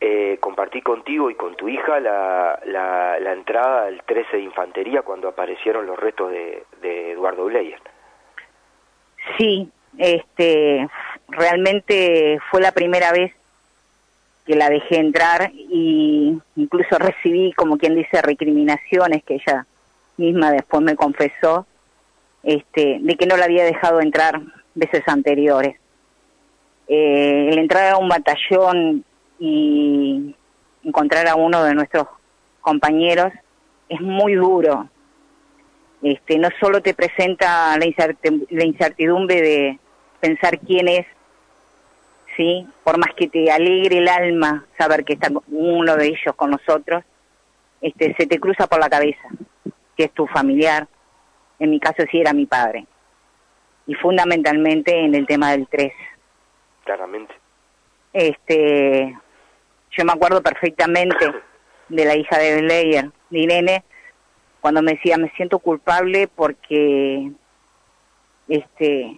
eh, 0.01 0.37
compartí 0.41 0.81
contigo 0.81 1.29
y 1.29 1.35
con 1.35 1.55
tu 1.55 1.69
hija 1.69 2.01
la, 2.01 2.59
la, 2.65 3.31
entrada 3.31 3.85
al 3.85 4.03
13 4.03 4.35
de 4.35 4.43
Infantería 4.43 5.01
cuando 5.01 5.29
aparecieron 5.29 5.87
los 5.87 5.97
restos 5.97 6.31
de, 6.31 6.65
Eduardo 7.11 7.45
Bleyer. 7.45 7.79
Sí, 9.37 9.71
este, 9.97 10.89
realmente 11.29 12.39
fue 12.51 12.59
la 12.59 12.73
primera 12.73 13.13
vez 13.13 13.33
que 14.45 14.55
la 14.55 14.69
dejé 14.69 14.97
entrar 14.97 15.51
y 15.53 16.37
incluso 16.55 16.97
recibí, 16.97 17.53
como 17.53 17.77
quien 17.77 17.95
dice, 17.95 18.21
recriminaciones 18.21 19.23
que 19.23 19.35
ella 19.35 19.65
misma 20.17 20.51
después 20.51 20.83
me 20.83 20.95
confesó, 20.95 21.65
este, 22.43 22.99
de 23.01 23.15
que 23.15 23.25
no 23.25 23.37
la 23.37 23.45
había 23.45 23.63
dejado 23.63 24.01
entrar 24.01 24.41
veces 24.75 25.03
anteriores. 25.07 25.77
Eh, 26.87 27.49
el 27.51 27.57
entrar 27.57 27.93
a 27.93 27.97
un 27.97 28.09
batallón 28.09 29.05
y 29.39 30.35
encontrar 30.83 31.27
a 31.27 31.35
uno 31.35 31.63
de 31.63 31.73
nuestros 31.73 32.07
compañeros 32.61 33.31
es 33.89 34.01
muy 34.01 34.35
duro. 34.35 34.89
Este, 36.01 36.37
no 36.37 36.49
solo 36.59 36.81
te 36.81 36.93
presenta 36.93 37.77
la, 37.77 38.65
incertidumbre 38.65 39.41
de 39.41 39.79
pensar 40.19 40.59
quién 40.59 40.89
es, 40.89 41.05
sí, 42.35 42.67
por 42.83 42.97
más 42.97 43.13
que 43.15 43.27
te 43.27 43.51
alegre 43.51 43.97
el 43.97 44.07
alma 44.07 44.65
saber 44.77 45.03
que 45.03 45.13
está 45.13 45.29
uno 45.47 45.95
de 45.95 46.07
ellos 46.07 46.35
con 46.35 46.51
nosotros, 46.51 47.03
este, 47.81 48.15
se 48.17 48.27
te 48.27 48.39
cruza 48.39 48.67
por 48.67 48.79
la 48.79 48.89
cabeza 48.89 49.27
que 49.95 50.05
es 50.05 50.11
tu 50.11 50.27
familiar. 50.27 50.87
En 51.59 51.69
mi 51.69 51.79
caso 51.79 52.03
sí 52.09 52.19
era 52.19 52.33
mi 52.33 52.45
padre. 52.45 52.85
Y 53.85 53.95
fundamentalmente 53.95 54.97
en 54.97 55.15
el 55.15 55.25
tema 55.25 55.51
del 55.51 55.67
3. 55.67 55.91
Claramente. 56.83 57.33
Este, 58.11 59.17
yo 59.91 60.05
me 60.05 60.13
acuerdo 60.13 60.41
perfectamente 60.41 61.25
de 61.89 62.05
la 62.05 62.15
hija 62.15 62.37
de 62.37 62.61
Leyer, 62.61 63.11
de 63.29 63.39
Irene, 63.39 63.83
cuando 64.61 64.81
me 64.81 64.93
decía, 64.93 65.17
me 65.17 65.29
siento 65.31 65.59
culpable 65.59 66.27
porque 66.27 67.31
este 68.47 69.17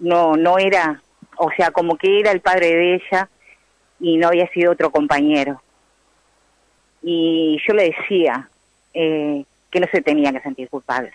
no 0.00 0.36
no 0.36 0.58
era, 0.58 1.00
o 1.38 1.50
sea, 1.56 1.70
como 1.70 1.96
que 1.96 2.20
era 2.20 2.30
el 2.30 2.40
padre 2.40 2.74
de 2.74 2.94
ella 2.94 3.28
y 4.00 4.16
no 4.16 4.28
había 4.28 4.48
sido 4.48 4.72
otro 4.72 4.90
compañero. 4.90 5.60
Y 7.02 7.58
yo 7.66 7.74
le 7.74 7.90
decía 7.90 8.48
eh, 8.92 9.44
que 9.70 9.80
no 9.80 9.86
se 9.92 10.02
tenía 10.02 10.32
que 10.32 10.40
sentir 10.40 10.68
culpable, 10.68 11.12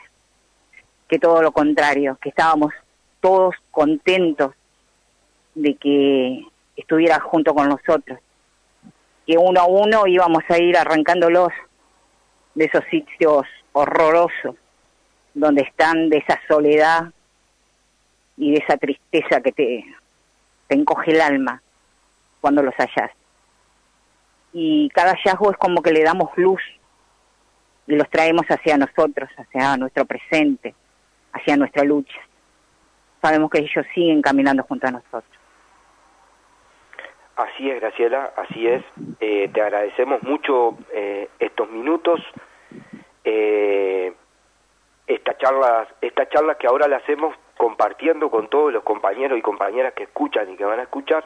que 1.07 1.19
todo 1.19 1.41
lo 1.41 1.51
contrario, 1.51 2.17
que 2.21 2.29
estábamos 2.29 2.73
todos 3.19 3.55
contentos 3.71 4.53
de 5.55 5.75
que 5.75 6.45
estuviera 6.75 7.19
junto 7.19 7.53
con 7.53 7.67
nosotros 7.67 8.19
que 9.29 9.37
uno 9.37 9.61
a 9.61 9.67
uno 9.67 10.07
íbamos 10.07 10.43
a 10.49 10.57
ir 10.57 10.75
arrancándolos 10.75 11.49
de 12.55 12.65
esos 12.65 12.83
sitios 12.85 13.45
horrorosos 13.73 14.55
donde 15.35 15.61
están 15.61 16.09
de 16.09 16.17
esa 16.17 16.41
soledad 16.47 17.13
y 18.37 18.53
de 18.53 18.57
esa 18.57 18.75
tristeza 18.77 19.39
que 19.41 19.51
te, 19.51 19.85
te 20.69 20.75
encoge 20.75 21.11
el 21.11 21.19
alma 21.19 21.61
cuando 22.39 22.63
los 22.63 22.73
hallas. 22.75 23.11
Y 24.53 24.89
cada 24.89 25.15
hallazgo 25.15 25.51
es 25.51 25.57
como 25.57 25.81
que 25.81 25.91
le 25.91 26.03
damos 26.03 26.29
luz 26.37 26.61
y 27.87 27.95
los 27.95 28.09
traemos 28.09 28.45
hacia 28.47 28.77
nosotros, 28.77 29.29
hacia 29.35 29.75
nuestro 29.77 30.05
presente, 30.05 30.75
hacia 31.33 31.57
nuestra 31.57 31.83
lucha. 31.83 32.19
Sabemos 33.21 33.49
que 33.49 33.59
ellos 33.59 33.85
siguen 33.93 34.21
caminando 34.21 34.63
junto 34.63 34.87
a 34.87 34.91
nosotros. 34.91 35.25
Así 37.35 37.69
es, 37.69 37.79
Graciela, 37.81 38.31
así 38.37 38.67
es. 38.67 38.83
Eh, 39.19 39.49
te 39.51 39.61
agradecemos 39.61 40.21
mucho 40.23 40.77
eh, 40.93 41.29
estos 41.39 41.69
minutos, 41.71 42.21
eh, 43.23 44.13
esta 45.07 45.37
charla, 45.37 45.87
esta 46.01 46.29
charla 46.29 46.55
que 46.55 46.67
ahora 46.67 46.87
la 46.87 46.97
hacemos 46.97 47.35
compartiendo 47.59 48.31
con 48.31 48.47
todos 48.47 48.71
los 48.71 48.83
compañeros 48.83 49.37
y 49.37 49.41
compañeras 49.41 49.91
que 49.93 50.03
escuchan 50.03 50.49
y 50.49 50.55
que 50.55 50.63
van 50.63 50.79
a 50.79 50.83
escuchar, 50.83 51.25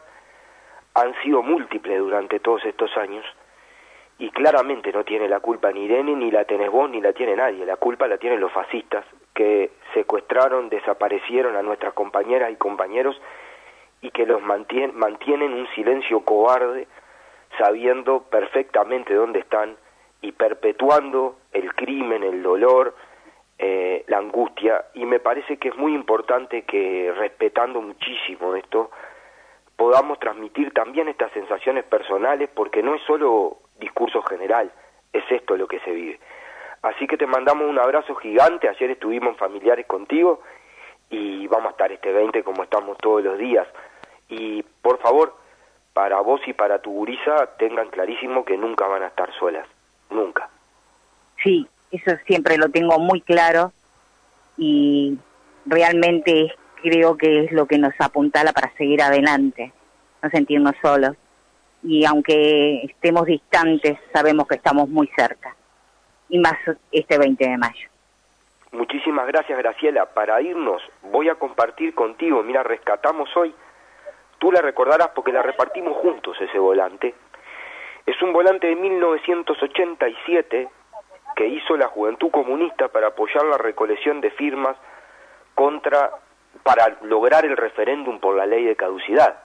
han 0.95 1.13
sido 1.21 1.43
múltiples 1.43 1.99
durante 1.99 2.39
todos 2.39 2.65
estos 2.65 2.89
años 2.97 3.23
y 4.17 4.31
claramente 4.31 4.91
no 4.91 5.03
tiene 5.03 5.29
la 5.29 5.41
culpa 5.41 5.71
ni 5.71 5.83
Irene, 5.83 6.15
ni 6.15 6.31
la 6.31 6.45
tenés 6.45 6.71
vos, 6.71 6.89
ni 6.89 7.01
la 7.01 7.13
tiene 7.13 7.35
nadie. 7.35 7.67
La 7.67 7.75
culpa 7.75 8.07
la 8.07 8.17
tienen 8.17 8.39
los 8.39 8.51
fascistas 8.51 9.05
que 9.35 9.73
secuestraron, 9.93 10.69
desaparecieron 10.69 11.55
a 11.55 11.61
nuestras 11.61 11.93
compañeras 11.93 12.51
y 12.51 12.55
compañeros 12.55 13.15
y 14.01 14.09
que 14.09 14.25
los 14.25 14.41
mantienen, 14.41 14.97
mantienen 14.97 15.53
un 15.53 15.67
silencio 15.75 16.21
cobarde 16.21 16.87
sabiendo 17.59 18.23
perfectamente 18.23 19.13
dónde 19.13 19.37
están 19.37 19.77
y 20.23 20.31
perpetuando 20.31 21.35
el 21.51 21.75
crimen, 21.75 22.23
el 22.23 22.41
dolor, 22.41 22.95
eh, 23.57 24.03
la 24.07 24.17
angustia. 24.17 24.85
Y 24.93 25.05
me 25.05 25.19
parece 25.19 25.57
que 25.57 25.69
es 25.69 25.77
muy 25.77 25.93
importante 25.93 26.63
que, 26.63 27.13
respetando 27.15 27.81
muchísimo 27.81 28.55
esto, 28.55 28.91
podamos 29.75 30.19
transmitir 30.19 30.71
también 30.73 31.07
estas 31.07 31.31
sensaciones 31.31 31.83
personales, 31.85 32.49
porque 32.53 32.83
no 32.83 32.95
es 32.95 33.01
solo 33.03 33.57
discurso 33.79 34.21
general, 34.23 34.71
es 35.11 35.23
esto 35.29 35.57
lo 35.57 35.67
que 35.67 35.79
se 35.79 35.91
vive. 35.91 36.19
Así 36.81 37.07
que 37.07 37.17
te 37.17 37.27
mandamos 37.27 37.67
un 37.67 37.79
abrazo 37.79 38.15
gigante, 38.15 38.67
ayer 38.67 38.91
estuvimos 38.91 39.37
familiares 39.37 39.85
contigo 39.85 40.41
y 41.09 41.47
vamos 41.47 41.67
a 41.67 41.71
estar 41.71 41.91
este 41.91 42.11
20 42.11 42.43
como 42.43 42.63
estamos 42.63 42.97
todos 42.97 43.23
los 43.23 43.37
días. 43.37 43.67
Y 44.27 44.63
por 44.81 44.99
favor, 44.99 45.33
para 45.93 46.19
vos 46.21 46.41
y 46.45 46.53
para 46.53 46.79
tu 46.79 46.91
gurisa, 46.91 47.55
tengan 47.57 47.89
clarísimo 47.89 48.43
que 48.43 48.57
nunca 48.57 48.87
van 48.87 49.03
a 49.03 49.07
estar 49.07 49.31
solas, 49.35 49.67
nunca. 50.09 50.49
Sí, 51.41 51.67
eso 51.93 52.17
siempre 52.25 52.57
lo 52.57 52.69
tengo 52.69 52.97
muy 52.99 53.21
claro 53.21 53.71
y 54.57 55.17
realmente 55.65 56.53
creo 56.81 57.17
que 57.17 57.45
es 57.45 57.51
lo 57.51 57.65
que 57.65 57.77
nos 57.77 57.93
apuntala 57.99 58.51
para 58.51 58.73
seguir 58.73 59.01
adelante, 59.01 59.71
no 60.21 60.29
sentirnos 60.29 60.75
solos. 60.81 61.15
Y 61.83 62.05
aunque 62.05 62.83
estemos 62.83 63.25
distantes, 63.25 63.97
sabemos 64.11 64.47
que 64.47 64.55
estamos 64.55 64.89
muy 64.89 65.07
cerca. 65.15 65.55
Y 66.29 66.39
más 66.39 66.55
este 66.91 67.17
20 67.17 67.47
de 67.47 67.57
mayo. 67.57 67.89
Muchísimas 68.71 69.27
gracias, 69.27 69.57
Graciela. 69.57 70.05
Para 70.05 70.41
irnos, 70.41 70.81
voy 71.03 71.29
a 71.29 71.35
compartir 71.35 71.93
contigo. 71.93 72.41
Mira, 72.41 72.63
rescatamos 72.63 73.29
hoy. 73.37 73.53
Tú 74.39 74.51
la 74.51 74.61
recordarás 74.61 75.09
porque 75.09 75.31
la 75.31 75.43
repartimos 75.43 75.95
juntos 75.97 76.35
ese 76.41 76.57
volante. 76.57 77.13
Es 78.05 78.19
un 78.21 78.33
volante 78.33 78.67
de 78.67 78.75
1987 78.75 80.69
que 81.35 81.47
hizo 81.47 81.75
la 81.77 81.87
Juventud 81.87 82.31
Comunista 82.31 82.87
para 82.87 83.07
apoyar 83.07 83.45
la 83.45 83.57
recolección 83.57 84.21
de 84.21 84.31
firmas 84.31 84.75
contra 85.55 86.11
para 86.63 86.97
lograr 87.01 87.45
el 87.45 87.57
referéndum 87.57 88.19
por 88.19 88.35
la 88.35 88.45
ley 88.45 88.63
de 88.63 88.75
caducidad. 88.75 89.39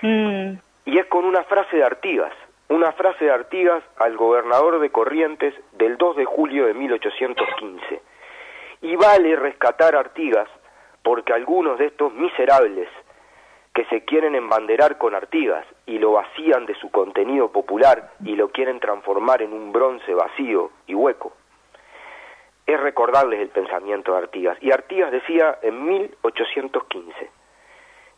Mm. 0.00 0.54
Y 0.86 0.98
es 0.98 1.06
con 1.06 1.24
una 1.24 1.44
frase 1.44 1.76
de 1.76 1.84
Artigas, 1.84 2.32
una 2.68 2.92
frase 2.92 3.26
de 3.26 3.30
Artigas 3.30 3.82
al 3.98 4.16
gobernador 4.16 4.80
de 4.80 4.90
Corrientes 4.90 5.54
del 5.72 5.96
2 5.96 6.16
de 6.16 6.24
julio 6.24 6.66
de 6.66 6.74
1815. 6.74 8.02
Y 8.82 8.96
vale 8.96 9.36
rescatar 9.36 9.94
a 9.94 10.00
Artigas 10.00 10.48
porque 11.02 11.32
algunos 11.32 11.78
de 11.78 11.86
estos 11.86 12.12
miserables 12.14 12.88
que 13.74 13.84
se 13.86 14.04
quieren 14.04 14.34
embanderar 14.34 14.98
con 14.98 15.14
Artigas 15.14 15.66
y 15.86 15.98
lo 15.98 16.12
vacían 16.12 16.66
de 16.66 16.74
su 16.74 16.90
contenido 16.90 17.50
popular 17.50 18.12
y 18.24 18.36
lo 18.36 18.48
quieren 18.48 18.80
transformar 18.80 19.42
en 19.42 19.52
un 19.52 19.72
bronce 19.72 20.12
vacío 20.14 20.70
y 20.86 20.94
hueco, 20.94 21.32
es 22.66 22.78
recordarles 22.78 23.40
el 23.40 23.48
pensamiento 23.48 24.12
de 24.12 24.18
Artigas. 24.18 24.58
Y 24.60 24.72
Artigas 24.72 25.10
decía 25.10 25.58
en 25.62 25.84
1815, 25.84 27.30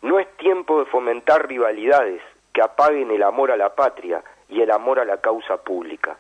no 0.03 0.19
es 0.19 0.29
tiempo 0.37 0.81
de 0.81 0.87
fomentar 0.87 1.49
rivalidades 1.49 2.21
que 2.53 2.63
apaguen 2.63 3.11
el 3.11 3.23
amor 3.23 3.51
a 3.51 3.57
la 3.57 3.75
patria 3.75 4.23
y 4.49 4.61
el 4.61 4.71
amor 4.71 5.01
a 5.01 5.05
la 5.05 5.21
causa 5.21 5.57
pública. 5.59 6.17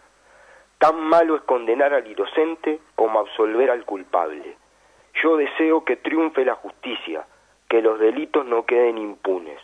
Tan 0.78 1.00
malo 1.00 1.36
es 1.36 1.42
condenar 1.42 1.92
al 1.92 2.06
inocente 2.06 2.80
como 2.94 3.20
absolver 3.20 3.70
al 3.70 3.84
culpable. 3.84 4.56
Yo 5.22 5.36
deseo 5.36 5.84
que 5.84 5.96
triunfe 5.96 6.44
la 6.44 6.54
justicia, 6.54 7.26
que 7.68 7.82
los 7.82 7.98
delitos 7.98 8.44
no 8.46 8.64
queden 8.64 8.98
impunes. 8.98 9.58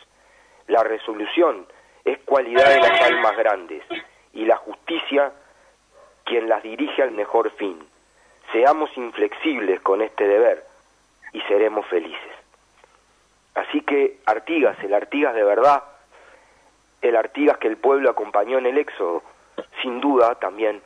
La 0.66 0.82
resolución 0.82 1.66
es 2.04 2.18
cualidad 2.20 2.68
de 2.68 2.80
las 2.80 3.00
almas 3.02 3.36
grandes 3.36 3.82
y 4.32 4.44
la 4.44 4.56
justicia 4.56 5.32
quien 6.24 6.48
las 6.48 6.62
dirige 6.62 7.02
al 7.02 7.10
mejor 7.10 7.50
fin. 7.52 7.78
Seamos 8.52 8.90
inflexibles 8.96 9.80
con 9.80 10.02
este 10.02 10.26
deber 10.26 10.64
y 11.32 11.40
seremos 11.42 11.86
felices. 11.86 12.32
Así 13.54 13.80
que 13.82 14.18
Artigas, 14.26 14.78
el 14.82 14.94
Artigas 14.94 15.34
de 15.34 15.44
verdad, 15.44 15.82
el 17.02 17.16
Artigas 17.16 17.58
que 17.58 17.68
el 17.68 17.76
pueblo 17.76 18.10
acompañó 18.10 18.58
en 18.58 18.66
el 18.66 18.78
éxodo, 18.78 19.22
sin 19.82 20.00
duda 20.00 20.34
también 20.36 20.82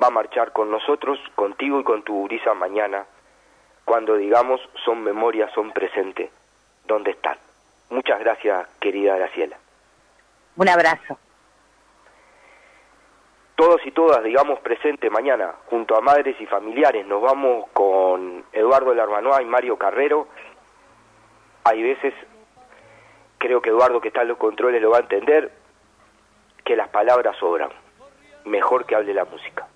va 0.00 0.08
a 0.08 0.10
marchar 0.10 0.52
con 0.52 0.70
nosotros, 0.70 1.18
contigo 1.34 1.80
y 1.80 1.84
con 1.84 2.02
tu 2.02 2.14
gurisa 2.14 2.54
mañana, 2.54 3.04
cuando 3.84 4.16
digamos 4.16 4.60
son 4.84 5.02
memoria, 5.02 5.50
son 5.54 5.72
presente 5.72 6.30
dónde 6.86 7.12
están. 7.12 7.36
Muchas 7.90 8.18
gracias, 8.20 8.66
querida 8.80 9.16
Graciela. 9.16 9.56
Un 10.56 10.68
abrazo. 10.68 11.18
Todos 13.56 13.80
y 13.86 13.92
todas, 13.92 14.22
digamos, 14.24 14.58
presente 14.60 15.10
mañana, 15.10 15.54
junto 15.66 15.96
a 15.96 16.00
madres 16.00 16.36
y 16.40 16.46
familiares. 16.46 17.06
Nos 17.06 17.22
vamos 17.22 17.66
con 17.72 18.44
Eduardo 18.52 18.94
Larbanoa 18.94 19.42
y 19.42 19.44
Mario 19.44 19.76
Carrero. 19.76 20.26
Hay 21.62 21.82
veces, 21.82 22.12
creo 23.38 23.62
que 23.62 23.70
Eduardo 23.70 24.00
que 24.00 24.08
está 24.08 24.22
en 24.22 24.28
los 24.28 24.38
controles 24.38 24.82
lo 24.82 24.90
va 24.90 24.98
a 24.98 25.02
entender, 25.02 25.52
que 26.64 26.76
las 26.76 26.88
palabras 26.88 27.36
sobran. 27.38 27.70
Mejor 28.44 28.86
que 28.86 28.96
hable 28.96 29.14
la 29.14 29.24
música. 29.24 29.66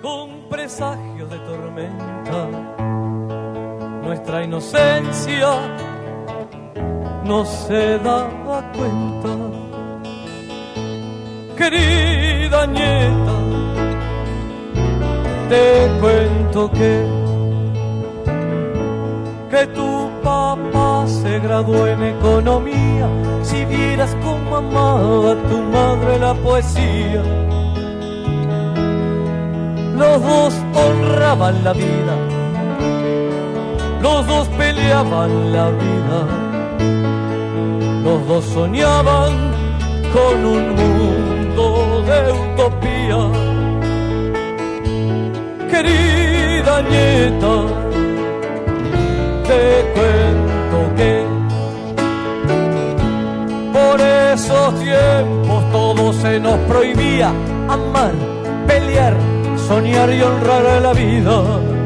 Con 0.00 0.48
presagio 0.48 1.26
de 1.26 1.38
tormenta 1.40 2.87
nuestra 4.08 4.42
inocencia 4.42 5.50
no 7.24 7.44
se 7.44 7.98
daba 7.98 8.72
cuenta. 8.72 9.28
Querida 11.54 12.66
nieta, 12.66 13.36
te 15.50 15.90
cuento 16.00 16.70
que 16.72 17.18
que 19.50 19.66
tu 19.78 20.10
papá 20.22 21.06
se 21.06 21.38
graduó 21.40 21.86
en 21.86 22.02
economía. 22.02 23.08
Si 23.42 23.62
vieras 23.66 24.16
cómo 24.22 24.56
amaba 24.56 25.34
tu 25.50 25.58
madre 25.58 26.18
la 26.18 26.32
poesía, 26.32 27.22
los 30.00 30.22
dos 30.22 30.54
honraban 30.74 31.62
la 31.62 31.74
vida 31.74 32.37
los 34.08 34.26
dos 34.26 34.48
peleaban 34.56 35.52
la 35.52 35.68
vida, 35.70 36.20
los 38.04 38.20
dos 38.26 38.44
soñaban 38.56 39.32
con 40.16 40.36
un 40.56 40.64
mundo 40.80 41.66
de 42.10 42.20
utopía. 42.44 43.20
Querida 45.72 46.74
nieta, 46.90 47.54
te 49.48 49.62
cuento 49.94 50.78
que 50.98 51.12
por 53.76 54.00
esos 54.32 54.68
tiempos 54.86 55.60
todo 55.70 56.12
se 56.22 56.40
nos 56.40 56.58
prohibía. 56.70 57.28
Amar, 57.76 58.14
pelear, 58.66 59.14
soñar 59.68 60.10
y 60.10 60.22
honrar 60.22 60.66
a 60.66 60.80
la 60.80 60.92
vida 60.94 61.77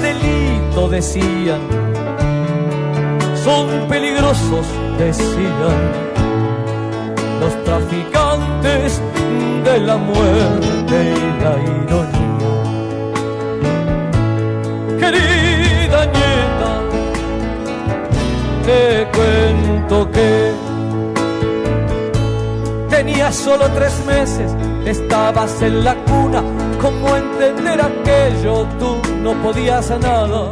delito, 0.00 0.88
decían. 0.88 1.60
Son 3.44 3.88
peligrosos, 3.88 4.66
decían. 4.98 5.80
Los 7.40 7.64
traficantes 7.64 9.00
de 9.64 9.78
la 9.80 9.96
muerte 9.96 11.14
y 11.16 11.42
la 11.42 11.54
ironía. 11.82 12.20
Querida 14.98 16.06
nieta, 16.06 16.72
te 18.66 19.08
cuento 19.16 20.10
que 20.10 20.52
tenías 22.90 23.34
solo 23.34 23.64
tres 23.74 23.94
meses, 24.06 24.54
estabas 24.84 25.62
en 25.62 25.84
la 25.84 25.94
cuna, 26.04 26.42
¿cómo 26.80 27.16
entender 27.16 27.80
aquello? 27.80 28.66
Tú 28.78 28.96
no 29.22 29.34
podías 29.42 29.90
nada 30.00 30.50